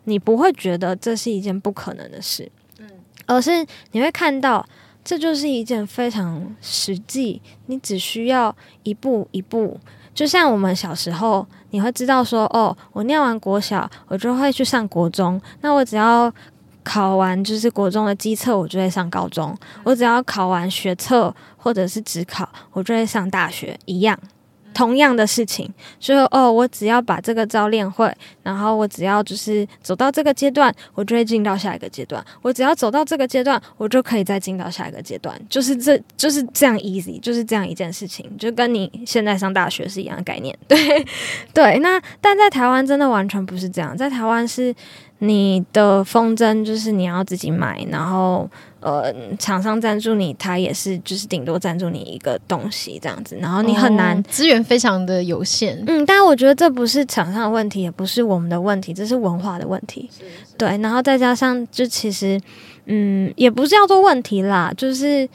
[0.04, 2.50] 你不会觉得这是一件不可能的事，
[2.80, 2.90] 嗯，
[3.26, 4.66] 而是你会看到。
[5.08, 8.54] 这就是一件非常实际，你只需要
[8.84, 9.80] 一步一步，
[10.14, 16.30] 就像我们小时候，你会知道说，哦，我念完国小，我就会去上国中，那我只要
[16.84, 24.20] 考完就是国中的基测，我就会上高中，我只要考完学测或者是职考，我就会上大学，一样。
[24.74, 28.14] 同样的事情，所以哦，我只要把这个招练会，
[28.44, 32.24] 然后我只要就是走到这个阶段，我就会进到下一个阶段。
[32.42, 35.40] 我只要走到这个阶段，我就可以再进到下一个阶段。
[35.50, 40.56] 就是这就是这样 easy，就是这样一件事情，就跟你现在上大学是一样的概念。
[40.68, 40.78] 对
[41.54, 44.76] 对，那但在台湾真的完全不是这样，在台湾是
[45.20, 48.50] 你的风筝就是你要自己买，然后。
[48.80, 55.84] 呃，厂商赞助你，他也是就是顶多赞助你一个东西这样子，然后你很难，资源非常的有限。
[55.88, 60.08] 嗯，但是我觉得这不是厂商的问题，也不是我们的问题，这是文化的问题。
[60.12, 62.40] 是是对，然后再加上，就其实，
[62.86, 65.28] 嗯，也不是叫做问题啦，就是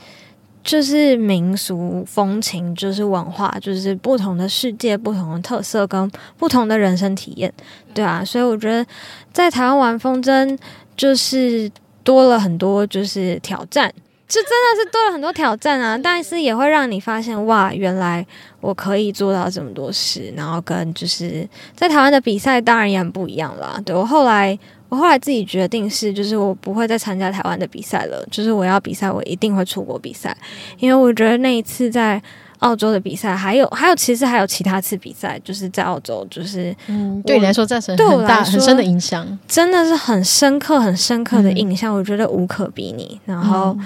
[0.63, 7.53] 就是民俗风情，就是文化，就是不同的世界、不同的特色跟不同的人生体验，
[7.93, 8.87] 对啊，所以我觉得
[9.33, 10.57] 在台湾玩风筝
[10.97, 11.69] 就是。
[12.05, 13.93] 多了很多，就是挑战，
[14.29, 15.99] 这真的是多了很多挑战啊！
[16.03, 18.27] 但是也会让你发现，哇，原来
[18.61, 20.33] 我可以做到这么多事。
[20.37, 23.81] 然后跟就是在台湾的比赛，当然也很不一样啦。
[23.85, 28.27] 对，我后来，我后来自己决定是，就是我不会再参加台湾的比赛了。
[28.31, 30.37] 就是我要比赛，我一定会出国比赛，
[30.79, 32.23] 因为我觉得那一次在。
[32.63, 43.21] 澳洲的比赛还有还有，其实还有其他次比赛，就是在澳洲，就是嗯，对你来说造成很大很深的影响，真的是很深刻很深刻的印象，嗯、我觉得无可比拟。
[43.25, 43.77] 然后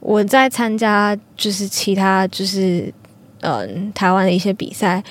[0.00, 2.92] 我在参加就是其他就是
[3.40, 5.02] 嗯、呃、台湾的一些比赛。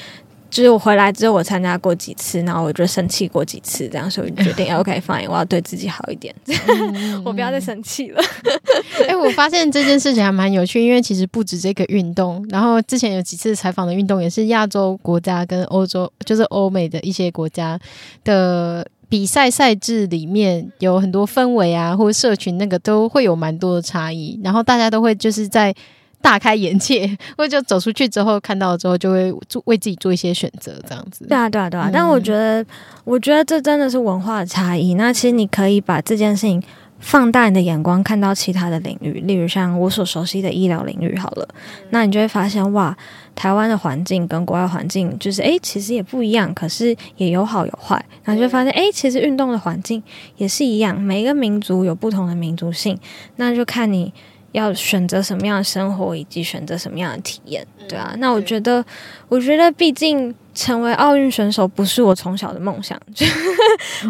[0.49, 8.21] 就是我回来之后，我参加过几次，然后我就生气过几次，这样，所以我决定 OK fine，我要对自己好一点，嗯、 我不要再生气了。
[9.03, 17.79] 哎、欸，我发现这件事情还蛮有趣，因为其实不止这个运动，然后之前有几次采访的运动也是亚洲国家跟欧洲，就是欧美的一些国家
[18.23, 25.73] 的比赛赛制里面有很多氛围啊，或者社群那个都会有蛮多的差异，然后大家都会就是在。
[26.21, 27.07] 大开眼界，
[27.37, 31.25] 或者就走出去之后看到之后，就会做为自己做一些选择，这样子。
[31.27, 31.89] 对啊，对啊，对啊。
[31.89, 32.65] 嗯、但我觉得，
[33.03, 34.95] 我觉得这真的是文化的差异。
[34.95, 36.61] 那其实你可以把这件事情
[36.99, 41.17] 放大你的眼光，看到其他的领域，例如像我所熟悉的医疗领域。
[41.17, 42.95] 好了，嗯、那你就会发现，哇，
[43.33, 47.95] 台湾的环境跟国外环境就是，诶，其实也不一样，可是也有好有坏。
[48.25, 50.03] 然后就会发现，诶，其实运动的环境
[50.35, 52.99] 也是一样，每一个民族有不同的民族性，
[53.37, 54.13] 那就看你。
[54.51, 58.15] 要选择什么样的生活，以及选择什么样的体验，对啊。
[58.17, 58.83] 那我觉得，
[59.27, 63.25] 我觉得，毕竟成为奥运选手不是我从小的梦想， 就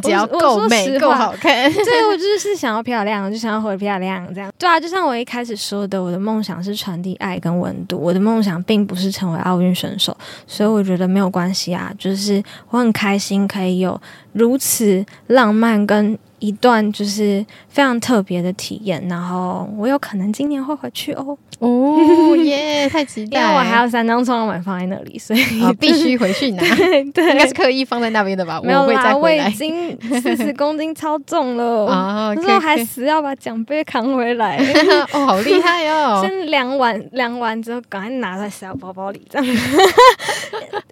[0.01, 1.71] 只要够美、够好看。
[1.71, 4.51] 对，我就是想要漂亮，就想要活得漂亮，这样。
[4.57, 7.97] 对啊，就像我一开始说的，我的梦想是传递爱跟温度。
[7.97, 10.15] 我的梦想并不是成为奥运选手，
[10.47, 11.91] 所以我觉得没有关系啊。
[11.97, 13.99] 就是我很开心可以有
[14.33, 16.17] 如此浪漫跟。
[16.39, 21.37] 一段就是非常特别的体验，然后我有可能今年会回去哦。
[21.59, 23.41] 哦耶，太期待！
[23.43, 26.63] 因为我还有三张冲浪板放在那里，所以、哦、必须回去拿。
[27.13, 28.59] 对，应该是刻意放在那边的吧？
[28.63, 32.33] 没有啦，我已经四十公斤超重了 啊！
[32.35, 34.57] 那时候还死要把奖杯扛回来。
[35.13, 36.19] 哦，好厉害哦！
[36.21, 39.57] 先量完，量完之后赶快拿在小包包里，这样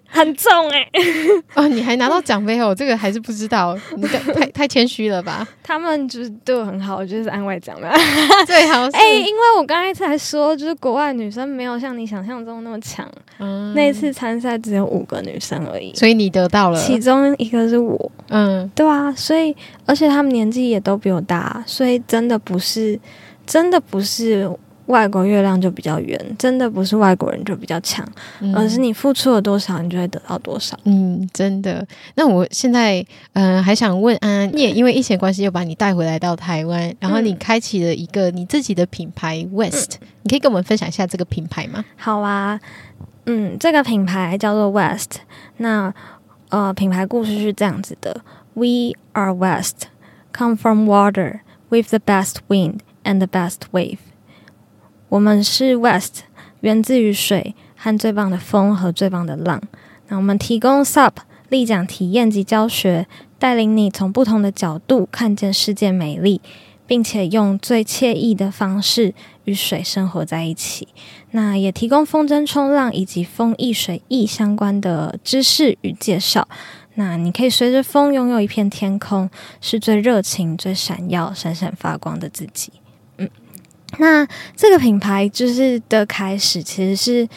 [0.08, 1.02] 很重哎、欸。
[1.54, 2.74] 哦，你还拿到奖杯哦？
[2.74, 5.46] 这个还是不知道，你太 太谦虚了吧？
[5.62, 7.88] 他们就是对我很好，我就是安慰奖嘛。
[8.44, 10.48] 最好是 哎，因为我刚才才说。
[10.58, 19.54] 就是国外女生没有像你想象中那么强，嗯、那一次参赛只有五个女生而已，所以你得到了，其中一个是我，嗯，对啊，所以
[19.86, 22.98] 而且他们年纪也都比我大，所以真的不是，
[23.46, 24.50] 真的不是。
[24.88, 28.06] 外国月亮就比较圆，真的不是外国人就比较强，
[28.40, 30.78] 嗯、而是你付出了多少，你就会得到多少。
[30.84, 31.86] 嗯，真的。
[32.14, 41.84] 那我现在，嗯、呃，还想问安安，你也因为疫情关系又把你带回来到台湾，然后你开启了一个你自己的品牌 West，、嗯、你可以跟我们分享一下这个品牌吗？
[41.96, 42.58] 好啊，
[43.26, 45.20] 嗯，这个品牌叫做 West。
[45.58, 45.92] 那
[46.48, 48.22] 呃，品牌故事是这样子的
[48.54, 49.88] ：We are West,
[50.32, 53.98] come from water with the best wind and the best wave.
[55.10, 56.24] 我们是 West，
[56.60, 59.62] 源自于水和最棒的风和最棒的浪。
[60.08, 61.12] 那我们提供 SUP
[61.48, 63.06] 立桨体验及教学，
[63.38, 66.42] 带领你从不同的角度看见世界美丽，
[66.86, 70.88] 并且用最惬意的方式与水生活在一起。
[71.30, 76.46] 那也提供风筝冲浪以及风翼水翼相关的知识与介绍。
[76.96, 79.30] 那你可以随着风拥有一片天空，
[79.62, 82.72] 是最热情、最闪耀、闪闪发光的自己。
[83.96, 87.28] 那这个品牌就是的开始，其实是，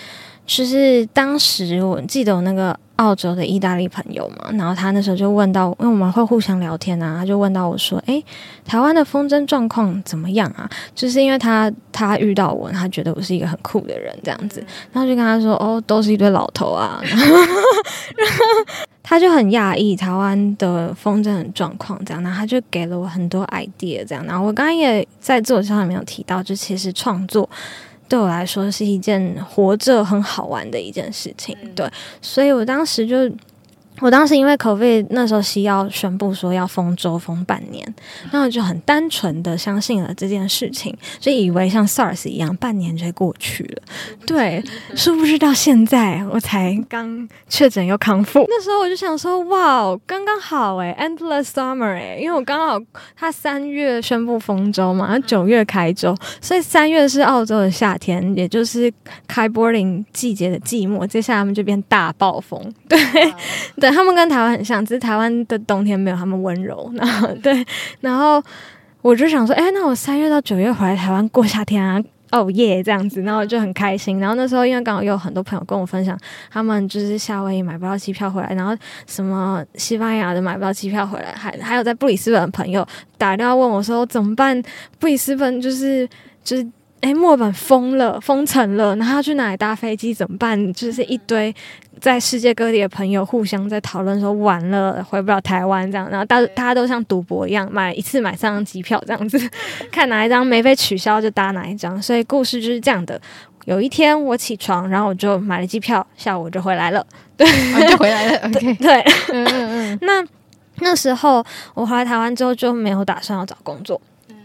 [0.53, 2.77] 就是当时我记得我那个。
[2.97, 8.23] 澳洲的意大利朋友嘛，然后他那时候就问到，因为我们会互相聊天啊，他就问到我说：“诶，
[8.63, 17.01] 台湾的风筝状况怎么样啊？”就是因为他他遇到我，他觉得我是一个很酷的人这样子，然后就跟他说：“哦，都是一堆老头啊。
[17.09, 17.25] ”然后
[19.01, 27.49] 他就很讶异台湾的风筝的状况这样，然后他就给了我很多 idea 这样，然后我刚刚也在自我介绍里面有提到，就其实创作。
[28.11, 31.89] 对我来说是一件活着很好玩的一件事情，对，
[32.21, 33.15] 所以我当时就。
[34.01, 37.95] 我当时因为 COVID 那时候西药宣布说要封州封半年，
[38.31, 43.83] 那我就很单纯的相信了这件事情，就以为像 SARS 一样半年就过去了。
[44.25, 44.63] 对，
[44.95, 48.43] 殊不知到现在我才刚确诊又康复。
[48.49, 52.79] 那时候我就想说，哇，刚刚好诶 Endless Summer 诶，因为我刚好
[53.15, 58.91] 他三月宣布封州嘛，九月开州，所以三月是澳洲的夏天，也就是
[59.27, 62.59] Kiteboarding 季节的季末，接下来他们就变大暴风。
[62.89, 62.99] 对，
[63.79, 63.90] 对。
[63.91, 66.91] 他们跟台湾很像，只是台湾的冬天没有他们温柔。
[66.95, 67.65] 然后对，
[67.99, 68.41] 然后
[69.01, 74.19] 我就想说，哎，那我三月到九月回来台湾过夏天啊，哦耶，这样子，然后就很开心。
[74.19, 76.17] 然后那时候因为刚好有很多朋友跟我分享，
[76.49, 78.75] 他们就是夏威夷买不到机票回来，然后
[79.07, 82.85] 什么西班牙的买不到机票回来，还还有在布里斯本的朋友
[83.17, 84.61] 打电话问我说怎么办？
[84.99, 86.07] 布里斯本就是
[86.43, 86.67] 就是。
[87.01, 90.73] 哎，墨尔本封了，封城了，然后要去哪里搭飞机怎么办？
[90.73, 91.53] 就是一堆
[91.99, 99.39] 在世界各地的朋友互相在讨论说，完了回不了台湾这样，然后大大家都像赌博一样，买一次买三张机票这样子，
[99.91, 101.99] 看哪一张没被取消就搭哪一张。
[102.01, 103.19] 所以故事就是这样的。
[103.65, 107.05] 有一天我起床，然后我就买了机票，下午我就回来了。
[107.37, 108.47] 对，啊、就回来了。
[108.47, 109.99] OK， 对，嗯嗯嗯。
[110.01, 110.23] 那
[110.77, 111.43] 那时候
[111.73, 113.99] 我回来台湾之后就没有打算要找工作。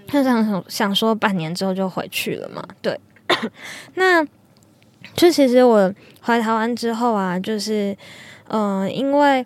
[0.09, 2.99] 就想想说半年之后就回去了嘛，对。
[3.95, 4.25] 那
[5.15, 7.97] 就其实我回台湾之后啊，就是
[8.49, 9.45] 嗯、因为。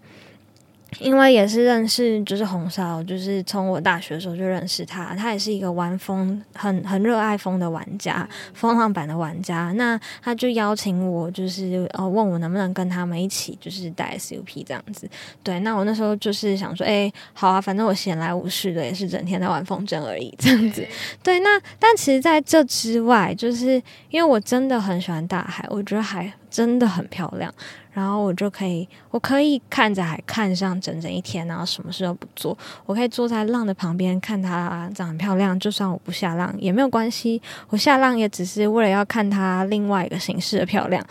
[0.99, 5.15] 因为也是认识，就是红烧，就是从我大学的时候就认识他。
[5.15, 9.73] 他也是一个玩风很很热爱风的玩家，风浪板的玩家。
[9.77, 15.09] 那他就邀请我，就是呃问我能不能跟他们一起，就是带 SUP 这样子。
[15.43, 20.87] 对，那我那时候就是想说，哎，好啊，反正我闲来无事的，也是整天在玩风筝而已，这样子。
[21.23, 23.81] 对，那但其实在这之外，就是
[24.11, 27.53] 因为我真的很喜欢大海，我觉得海真的很漂亮。
[28.01, 32.57] 然后我就可以，我可以看着海看上整整一天，然后什么事都不做。
[32.87, 37.43] 我可以坐在浪的旁边看它长很漂亮，就算我不下浪也没有关系。
[37.69, 41.05] 我下浪也只是为了要看它另外一个形式的漂亮。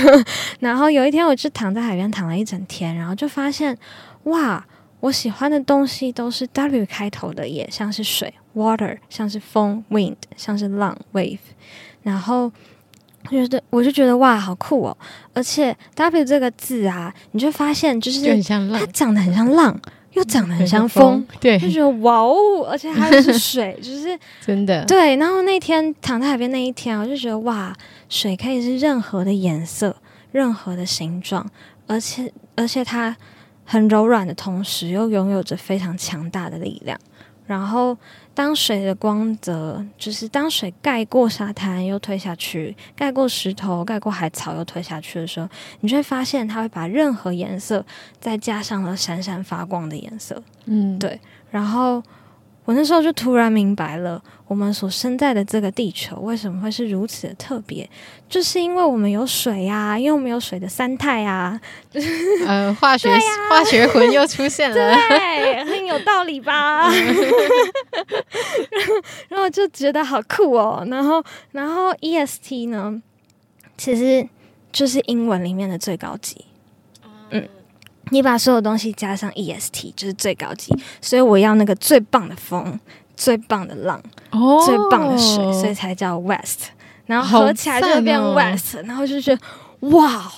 [0.60, 3.76] 然后有一天，我就躺在海边躺了一整天，然后就发现，
[4.22, 4.66] 哇，
[5.00, 11.38] 我喜欢的东西都是 W 开头的，也像是水 （water），像是风 （wind），像是浪 （wave），
[12.02, 12.50] 然后。
[13.30, 14.96] 我觉得，我就觉得哇，好酷哦！
[15.32, 18.20] 而且 W 这个字啊，你就发现就是
[18.70, 19.78] 它长得很像浪，
[20.14, 22.34] 又长得很像风，风对，就觉得哇哦！
[22.68, 25.14] 而且它又是水， 就是真的对。
[25.16, 27.72] 然后那天躺在海边那一天，我就觉得哇，
[28.08, 29.96] 水可以是任何的颜色、
[30.32, 31.48] 任何的形状，
[31.86, 33.16] 而且而且它
[33.64, 36.98] 很柔软的同时，又拥有着非常强大的力量。
[37.46, 37.96] 然后，
[38.40, 45.46] 当水的光泽，就是当水盖过沙滩又退下去，盖过石头、盖过海草又退下去的时候，
[45.80, 47.84] 你就会发现它会把任何颜色
[48.18, 50.42] 再加上了闪闪发光的颜色。
[50.64, 51.20] 嗯，对。
[51.50, 52.02] 然后。
[52.70, 57.90] 我那时候就突然明白了，我们所生在的这个地球为什么会是如此的特别，
[58.28, 61.60] 就是因为我们有水呀、啊，因为我们有水的三态啊。
[62.46, 63.18] 呃，化学、啊、
[63.48, 66.88] 化学魂又出现了，对，很有道理吧？
[69.28, 70.86] 然后就觉得好酷哦。
[70.88, 73.02] 然后，然后 EST 呢，
[73.76, 74.28] 其实
[74.70, 76.44] 就是英文里面的最高级。
[77.30, 77.48] 嗯。
[78.10, 82.78] 你把所有东西加上 est 就是最高级，所以我要那个最棒的风、
[83.16, 84.00] 最棒的浪、
[84.30, 86.70] 哦、最棒的水，所以才叫 West。
[87.06, 89.42] 然后合起来就变 West，、哦、然后就觉得
[89.88, 90.30] 哇，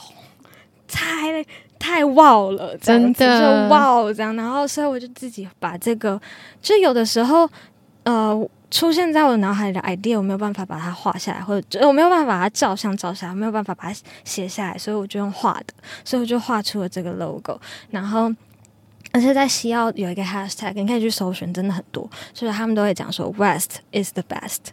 [0.88, 1.44] 太
[1.78, 4.34] 太哇了，真的就哇这样。
[4.36, 6.20] 然后所以我就自己把这个，
[6.60, 7.48] 就有的时候
[8.04, 8.48] 呃。
[8.72, 17.60] 出现在我脑海里的 idea，我没有办法把它画下来，或者我没有办法把它照相照下来，没有办法把它写下来，所以我就用画的，所以我就画出了这个 logo。
[17.90, 18.32] 然后
[19.12, 24.72] 而且在西澳有一个 hashtag，你可以去搜寻，真的很多，就是他们都会讲说 West is the best，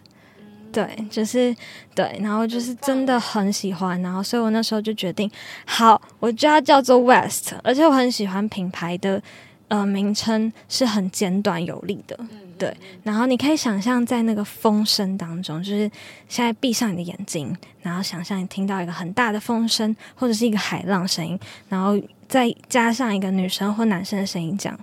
[0.72, 1.54] 对，就是
[1.94, 5.30] 对，然后就是真的很喜欢，然后所以我那时候就决定，
[5.66, 9.22] 好，我就要叫做 West，而且我很喜欢品牌的
[9.68, 12.18] 呃名称是很简短有力的。
[12.60, 15.90] 对，然后你可以想象在那个风声当中，就是
[16.28, 24.78] 现在闭上你的眼睛，然后想象你听到一个很大的风声，或者是一个海浪声音，然后再加上一个女生或男生的声音讲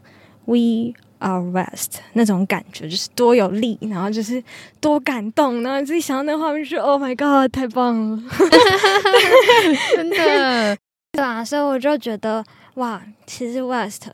[0.46, 4.44] “We are West”，那种感觉就是多有力，然后就是
[4.82, 8.24] 多感动，然后你自己想到那画面是 “Oh my God”，太棒了，
[9.96, 10.76] 真的，
[11.14, 12.44] 对啊，所以我就觉得
[12.74, 14.08] 哇，其实 West。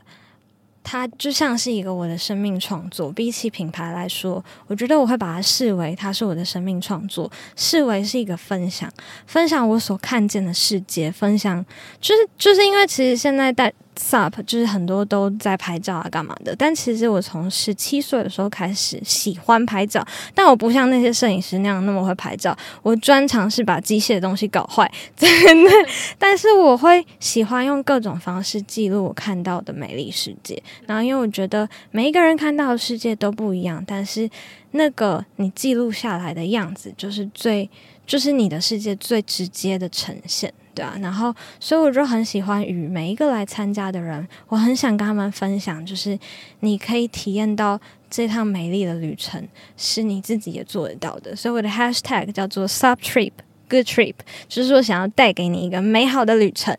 [0.83, 8.91] 它就像是一个我的生命创作，比起品牌来说，我觉得我会把它视为它是我的生命创作，视为是一个分享，
[9.25, 11.65] 分享我所看见的世界，分享
[12.01, 13.73] 就是就是因为其实现在在。
[13.95, 16.55] Sup 就是很多都在拍照啊，干嘛的？
[16.55, 22.57] 但其实我从十七岁的时候开始喜欢拍照，但我不像那些摄影师那样那么会拍照。
[22.81, 25.71] 我专长是把机械的东西搞坏， 真的。
[26.17, 30.61] 但是我会喜欢用各种方式记录我看到的美丽世界。
[30.85, 34.29] 然后，因为我觉得每一个人看到的世界都不一样，但是
[34.71, 37.69] 那个你记录下来的样子，就是最，
[38.07, 40.53] 就是你的世界最直接的呈现。
[40.75, 46.17] 对啊，然后所以我就很喜欢与每一个来参加的人，我很想跟他们分享，就是
[46.61, 47.79] 你可以体验到
[48.09, 49.47] 这趟美丽的旅程，
[49.77, 51.35] 是你自己也做得到的。
[51.35, 53.31] 所以我的 hashtag 叫做 sub trip
[53.69, 54.15] good Trip，
[54.47, 56.75] 就是说想要带给你一个美好的旅程。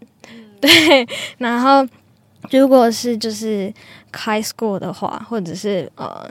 [0.60, 1.06] 对，
[1.38, 1.86] 然后
[2.50, 3.72] 如果是就是
[4.12, 6.28] High School 的话，或者是呃，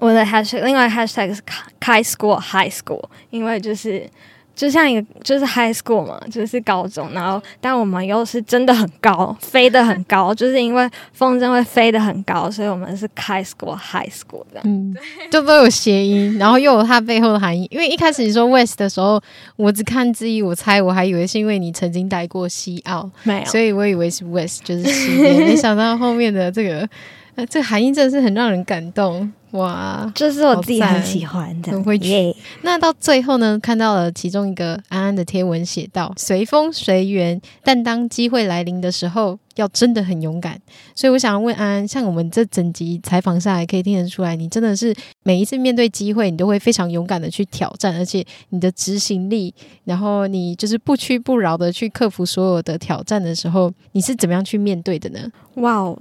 [0.00, 1.40] 我的 hashtag 另外 hashtag 是
[1.80, 4.06] High School High School，因为就是。
[4.54, 14.94] 就像一个就是 high school 嘛，就是高中，然后但我们又是真的很高，飞得很高， 就是因为风筝会飞得很高，所以我们是 high school high school 这样，嗯，
[15.30, 17.66] 就都有谐音，然后又有它背后的含义。
[17.70, 19.20] 因为一开始你说 west 的时候，
[19.56, 26.88] 我只看字义，我猜我还以为是因为你曾经待过西澳，没有，所以我以为是 west 就是西边，没想到后面的这个。
[27.34, 30.10] 呃，这个含义真的是很让人感动哇！
[30.14, 32.34] 这是我自己很喜欢的，会去。
[32.62, 40.60] 那到最后呢，看到了其中一个安安的贴文，写道：“随风随缘，但当机会来临的时候，要真的很勇敢。”
[40.94, 49.54] 所以我想要问安安，像我们这整集采访下来，可以听得出来，你真的是每一次面对机会，你都会非常勇敢的去挑战，而且你的执行力，
[49.84, 55.20] 然后你就是不屈不挠的去克服所有的挑战的时候，你是怎么样去面对的呢？
[55.54, 55.98] 哇哦！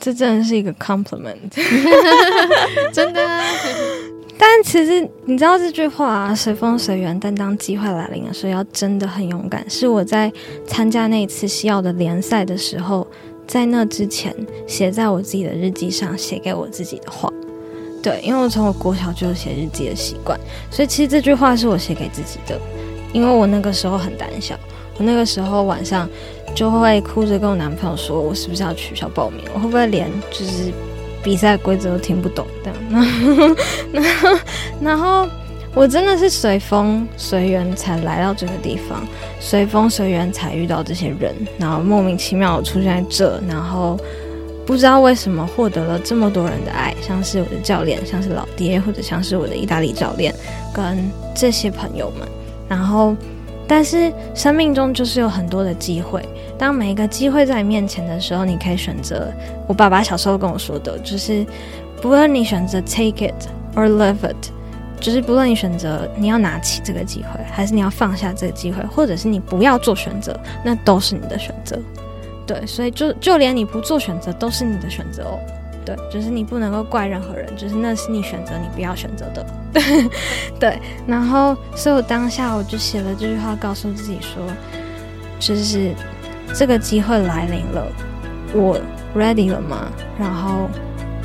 [0.00, 1.36] 这真的是一个 compliment，
[2.92, 3.44] 真的啊。
[4.40, 9.68] 但其实你知道这句话啊，随风随缘，但当机会来临的时候，要真的很勇敢。
[9.68, 10.32] 是我在
[10.64, 13.04] 参加那一次西澳的联赛的时候，
[13.48, 14.32] 在那之前
[14.66, 17.28] 写在我自己的日记上写给我自己的话。
[18.00, 20.38] 对，因为我从我国小就有写日记的习惯，
[20.70, 22.56] 所以其实这句话是我写给自己的。
[23.12, 24.54] 因为我那个时候很胆小，
[24.98, 26.08] 我那个时候晚上。
[26.54, 29.44] 就会哭着跟我男朋友说：“我是不是要取消报名？
[29.54, 30.72] 我会不会连就是
[31.22, 32.44] 比赛规则都听不懂？
[32.64, 33.56] 这样，
[33.92, 34.38] 然后，
[34.80, 35.28] 然后，
[35.74, 39.06] 我真的是随风随缘才来到这个地方，
[39.38, 43.96] 随风随缘才遇到这些人，然后莫名其妙出现在这，然后
[44.66, 50.34] 不知道为什么获得了这么多人的爱，像是我的教练，像是老爹，或者像是我的意大利教练，
[50.74, 52.26] 跟这些朋友们，
[52.68, 53.14] 然后。”
[53.68, 56.26] 但是生命中就是有很多的机会，
[56.56, 59.30] 当每一个机会在你面前的时候，你可以选择。
[59.66, 61.46] 我爸爸小时候跟我说的，就是
[62.00, 63.46] 不论你选择 take it
[63.76, 64.50] or leave it，
[64.98, 70.34] 就是不论你选择你要拿起这个机会，还是你要放下这个机会，或者是你不要做选择，
[70.64, 71.78] 那都是你的选择。
[72.46, 75.38] 对，所以就就连你不做选择都是你的选择哦。
[75.88, 79.46] 对，就是你不能够怪任何人，就是那是你选择，你不要选择的。
[80.60, 84.42] 对，然后，所以我当下我就写了这句话，告诉自己说，
[85.38, 85.94] 就是
[86.52, 87.86] 这个机会来临了，
[88.52, 88.78] 我
[89.16, 89.90] ready 了吗？
[90.18, 90.68] 然后，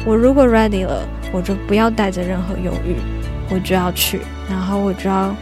[0.06, 2.95] 我如果 ready 了，我就不要带着任何犹豫，
[3.49, 5.35] 我就要去，然后我就要，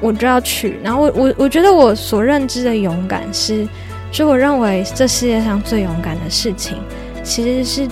[0.00, 0.78] 我就要去。
[0.84, 3.66] 然后，我我我觉得我所认知的勇敢是，
[4.12, 6.76] 就我认为这世界上最勇敢的事情，
[7.24, 7.88] 其实是。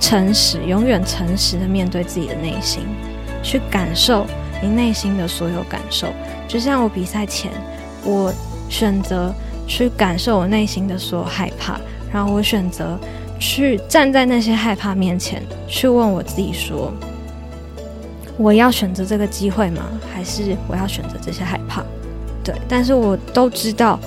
[0.00, 2.82] 诚实，永远诚实的面对自己的内心，
[3.42, 4.26] 去感受
[4.62, 6.08] 你内心的所有感受。
[6.46, 7.50] 就像我比赛前，
[8.04, 8.32] 我
[8.68, 9.34] 选择
[9.66, 11.78] 去感受我内心的所有害怕，
[12.12, 12.98] 然后我选择
[13.38, 16.92] 去站在那些害怕面前，去问我自己说：
[18.36, 19.82] 我要选择这个机会吗？
[20.14, 21.82] 还是我要选择这些害怕？
[22.42, 23.98] 对，但是我都知道，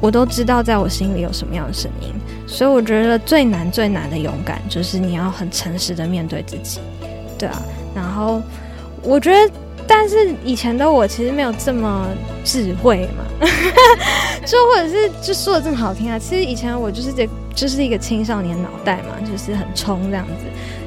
[0.00, 2.12] 我都知道在我心里有什么样的声音。
[2.54, 6.78] 所以我觉得最难最难的勇敢，就是你要很诚实的面对自己，
[7.36, 7.60] 对啊。
[7.92, 8.40] 然后
[9.02, 9.52] 我觉得，
[9.88, 12.06] 但是以前的我其实没有这么
[12.44, 13.24] 智慧嘛，
[14.46, 16.16] 就或者是就说的这么好听啊。
[16.16, 20.44] 其实以前我就是这就是一个青少年脑袋嘛，就是很冲这样子。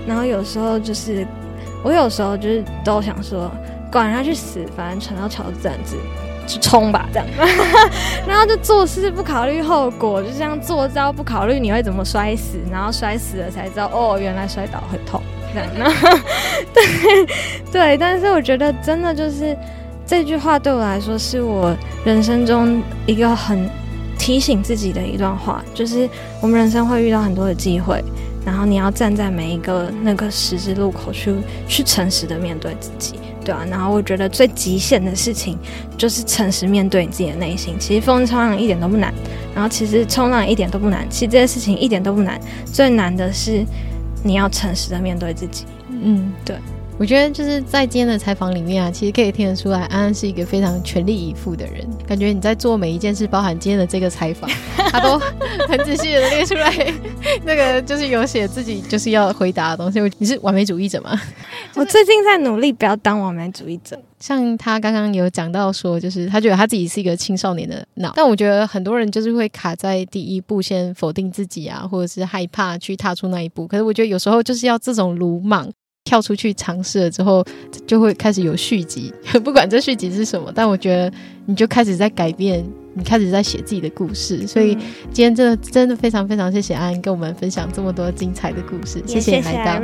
[0.07, 1.27] 然后有时候就是
[1.84, 3.52] 我有时候就是都想说，
[3.91, 5.98] 管他去死，反正船到桥自然直。
[6.48, 7.28] 去冲吧，这样，
[8.26, 15.22] 然后就做事不考虑后果，就这样做招不考虑你会怎么摔死，然后摔死了才知道哦，原来摔倒会痛，
[15.53, 15.94] 这样。
[16.74, 16.84] 对
[17.72, 19.56] 对，但是我觉得真的就是
[20.06, 21.76] 这句话对我来说是我
[22.06, 23.69] 人生中一个很
[24.18, 26.10] 提醒自己的一段话，就是
[26.41, 28.02] 我们人生会遇到很多的机会，
[28.45, 31.36] 然后你要站在每一个那个十字路口去
[31.68, 33.19] 去诚实的面对自己。
[33.48, 35.57] 对啊，然后我觉得最极限的事情
[35.98, 37.76] 就是诚实面对你自己的内心。
[37.80, 39.14] 其实风冲浪一点都不难，
[39.56, 42.38] 然后其实冲浪一点都不难，其实这些事情一点都不难。
[42.65, 43.65] 最难的是
[44.22, 45.64] 你要诚实的面对自己。
[45.90, 46.57] 嗯，对。
[46.99, 51.88] 我觉得就是在今天的采访里面啊，其实可以听得出来，安安是一个非常全力以赴的人。
[52.07, 54.49] 感觉你在做每一件事，包含今天的这个采访，
[54.90, 55.19] 他都
[55.69, 56.74] 很仔细的列出来，
[57.45, 59.99] 那个就是有写自己就是要回答的东西。
[60.18, 61.11] 你是完美主义者吗？
[61.72, 64.02] 就是、我最近在努力不要当完美主义者。
[64.19, 73.68] 像他刚刚有讲到说，就是他觉得他自己是一个青少年的脑，但我觉得很多人就是会卡在第一步，先否定自己啊，或者是害怕去踏出那一步。
[73.68, 75.72] 可是我觉得有时候就是要这种鲁莽。
[76.08, 77.44] 跳出去尝试了之后，
[77.86, 79.14] 就会开始有续集，
[79.44, 81.12] 不管这续集是什么，但我觉得
[81.46, 82.66] 你就开始在改变。
[82.98, 84.76] 你开始在写自己的故事，所以
[85.14, 89.80] 今天真的真的非常非常谢谢安安跟我们分享这么多精彩的故事，谢谢来到，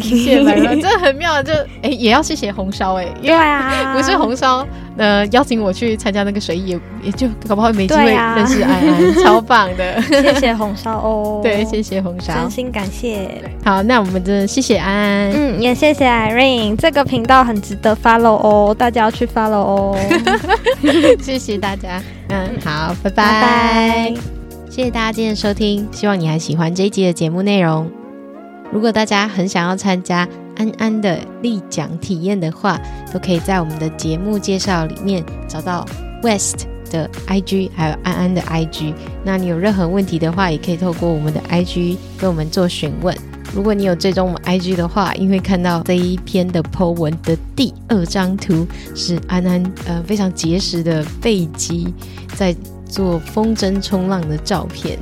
[0.00, 1.52] 谢谢来到， 真的很妙，就
[1.82, 4.66] 哎也要谢谢红烧哎，对啊， 不是红烧
[4.98, 13.28] 呃邀请我去参加那个水，也也就搞不好没机会认识安安，超棒的， 谢谢红烧哦，对，谢谢红烧，真心感谢。
[13.64, 19.96] 好，那我们真的谢谢安安，嗯，也谢谢 Irene，这个频道很值得 follow 哦，大家要去 follow 哦，
[21.22, 22.02] 谢谢大家。
[22.34, 24.14] 嗯，好，拜拜，拜拜，
[24.68, 27.88] 谢谢大家今天的收听，希望你还喜欢这一集的节目内容。
[28.72, 32.76] 如果大家很想要参加安安的立奖体验的话，
[33.12, 35.86] 都可以在我们的节目介绍里面找到
[36.24, 38.92] West 的 IG，还有安安的 IG。
[39.22, 43.16] 那你有任何问题的话，也可以透过我们的 IG 跟我们做询问。
[43.52, 51.92] 如果你有追踪我们 IG 的话，因为看到这一篇的 po 文的第二张图是安安呃非常结实的背肌
[52.34, 52.54] 在
[52.84, 54.98] 做风筝冲浪的照片。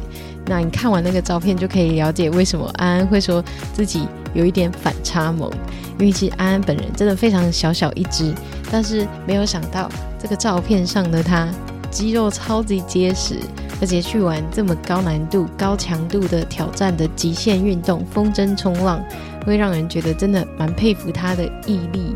[0.47, 3.43] 那你看完那个照片，就可以了解为什么安安会说
[3.73, 5.51] 自己有一点反差萌。
[5.99, 8.35] 因为其实安安本人真的非常小小一只，
[8.71, 9.89] 但是没有想到
[10.21, 11.49] 这个照片上的他
[11.91, 13.37] 肌肉超级结实。
[13.83, 19.03] 而且去玩这么高难度、高强度的挑战的极限运动——风筝冲浪，
[19.45, 22.15] 会让人觉得真的蛮佩服他的毅力。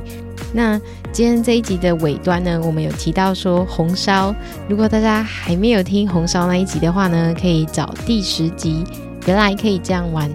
[0.55, 0.81] 那
[1.11, 4.33] 今天这一集的尾端呢，我们有提到说红烧，
[4.69, 8.85] 如果大家还没有听红烧那一集的话呢，可以找第十集。
[9.27, 10.31] 原来可以这样玩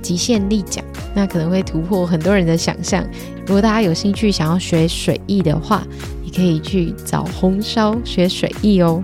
[0.00, 3.04] 极限立桨，那可能会突破很多人的想象。
[3.44, 5.84] 如果大家有兴趣想要学水艺的话，
[6.24, 9.02] 也可以去找红烧学水艺哦。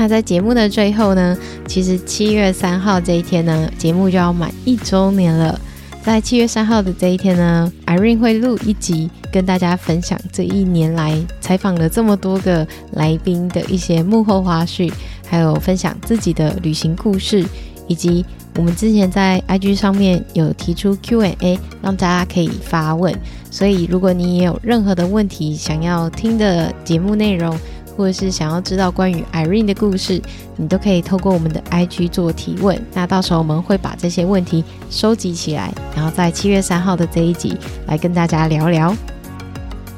[0.00, 1.36] 那在节目的最后呢，
[1.66, 5.60] 其实七月三号这一天呢，节目就要满一周年了。
[6.02, 14.90] 在七月三号的这一天呢，Irene 会录一集，跟大家分享这一年来采访了这么多个来宾的一些幕后花絮，
[15.28, 17.44] 还有分享自己的旅行故事，
[17.86, 18.24] 以及
[18.56, 23.14] 我们之前在 IG 上面有提出 Q&A，让大家可以发问。
[23.50, 27.54] 所以如果你也有任何的问题想要听的节目内容，
[27.96, 30.20] 或者是想要知道关于 Irene 的故事，
[30.56, 32.80] 你都可以透过我们的 IG 做提问。
[32.94, 37.56] 那到时候我们会把这些问题收集起来，然后在七月三号的这一集
[37.86, 38.94] 来跟大家聊聊。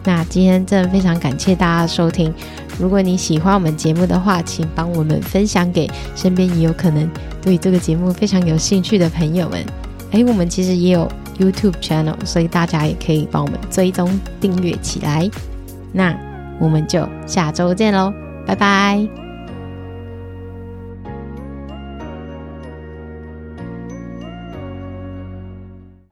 [0.04, 2.32] 那今天真的非常感谢大家收听。
[2.78, 7.08] 如果你喜欢我们节目的话，请帮我们分享给身边也有可能
[7.40, 9.64] 对这个节目非常有兴趣的朋友们。
[10.10, 11.08] 诶，我们其实也有
[11.38, 14.10] YouTube channel，所以大家也可以帮我们追踪
[14.40, 15.30] 订阅起来。
[15.92, 16.31] 那。
[16.58, 18.12] 我们就下周见喽，
[18.46, 19.21] 拜拜。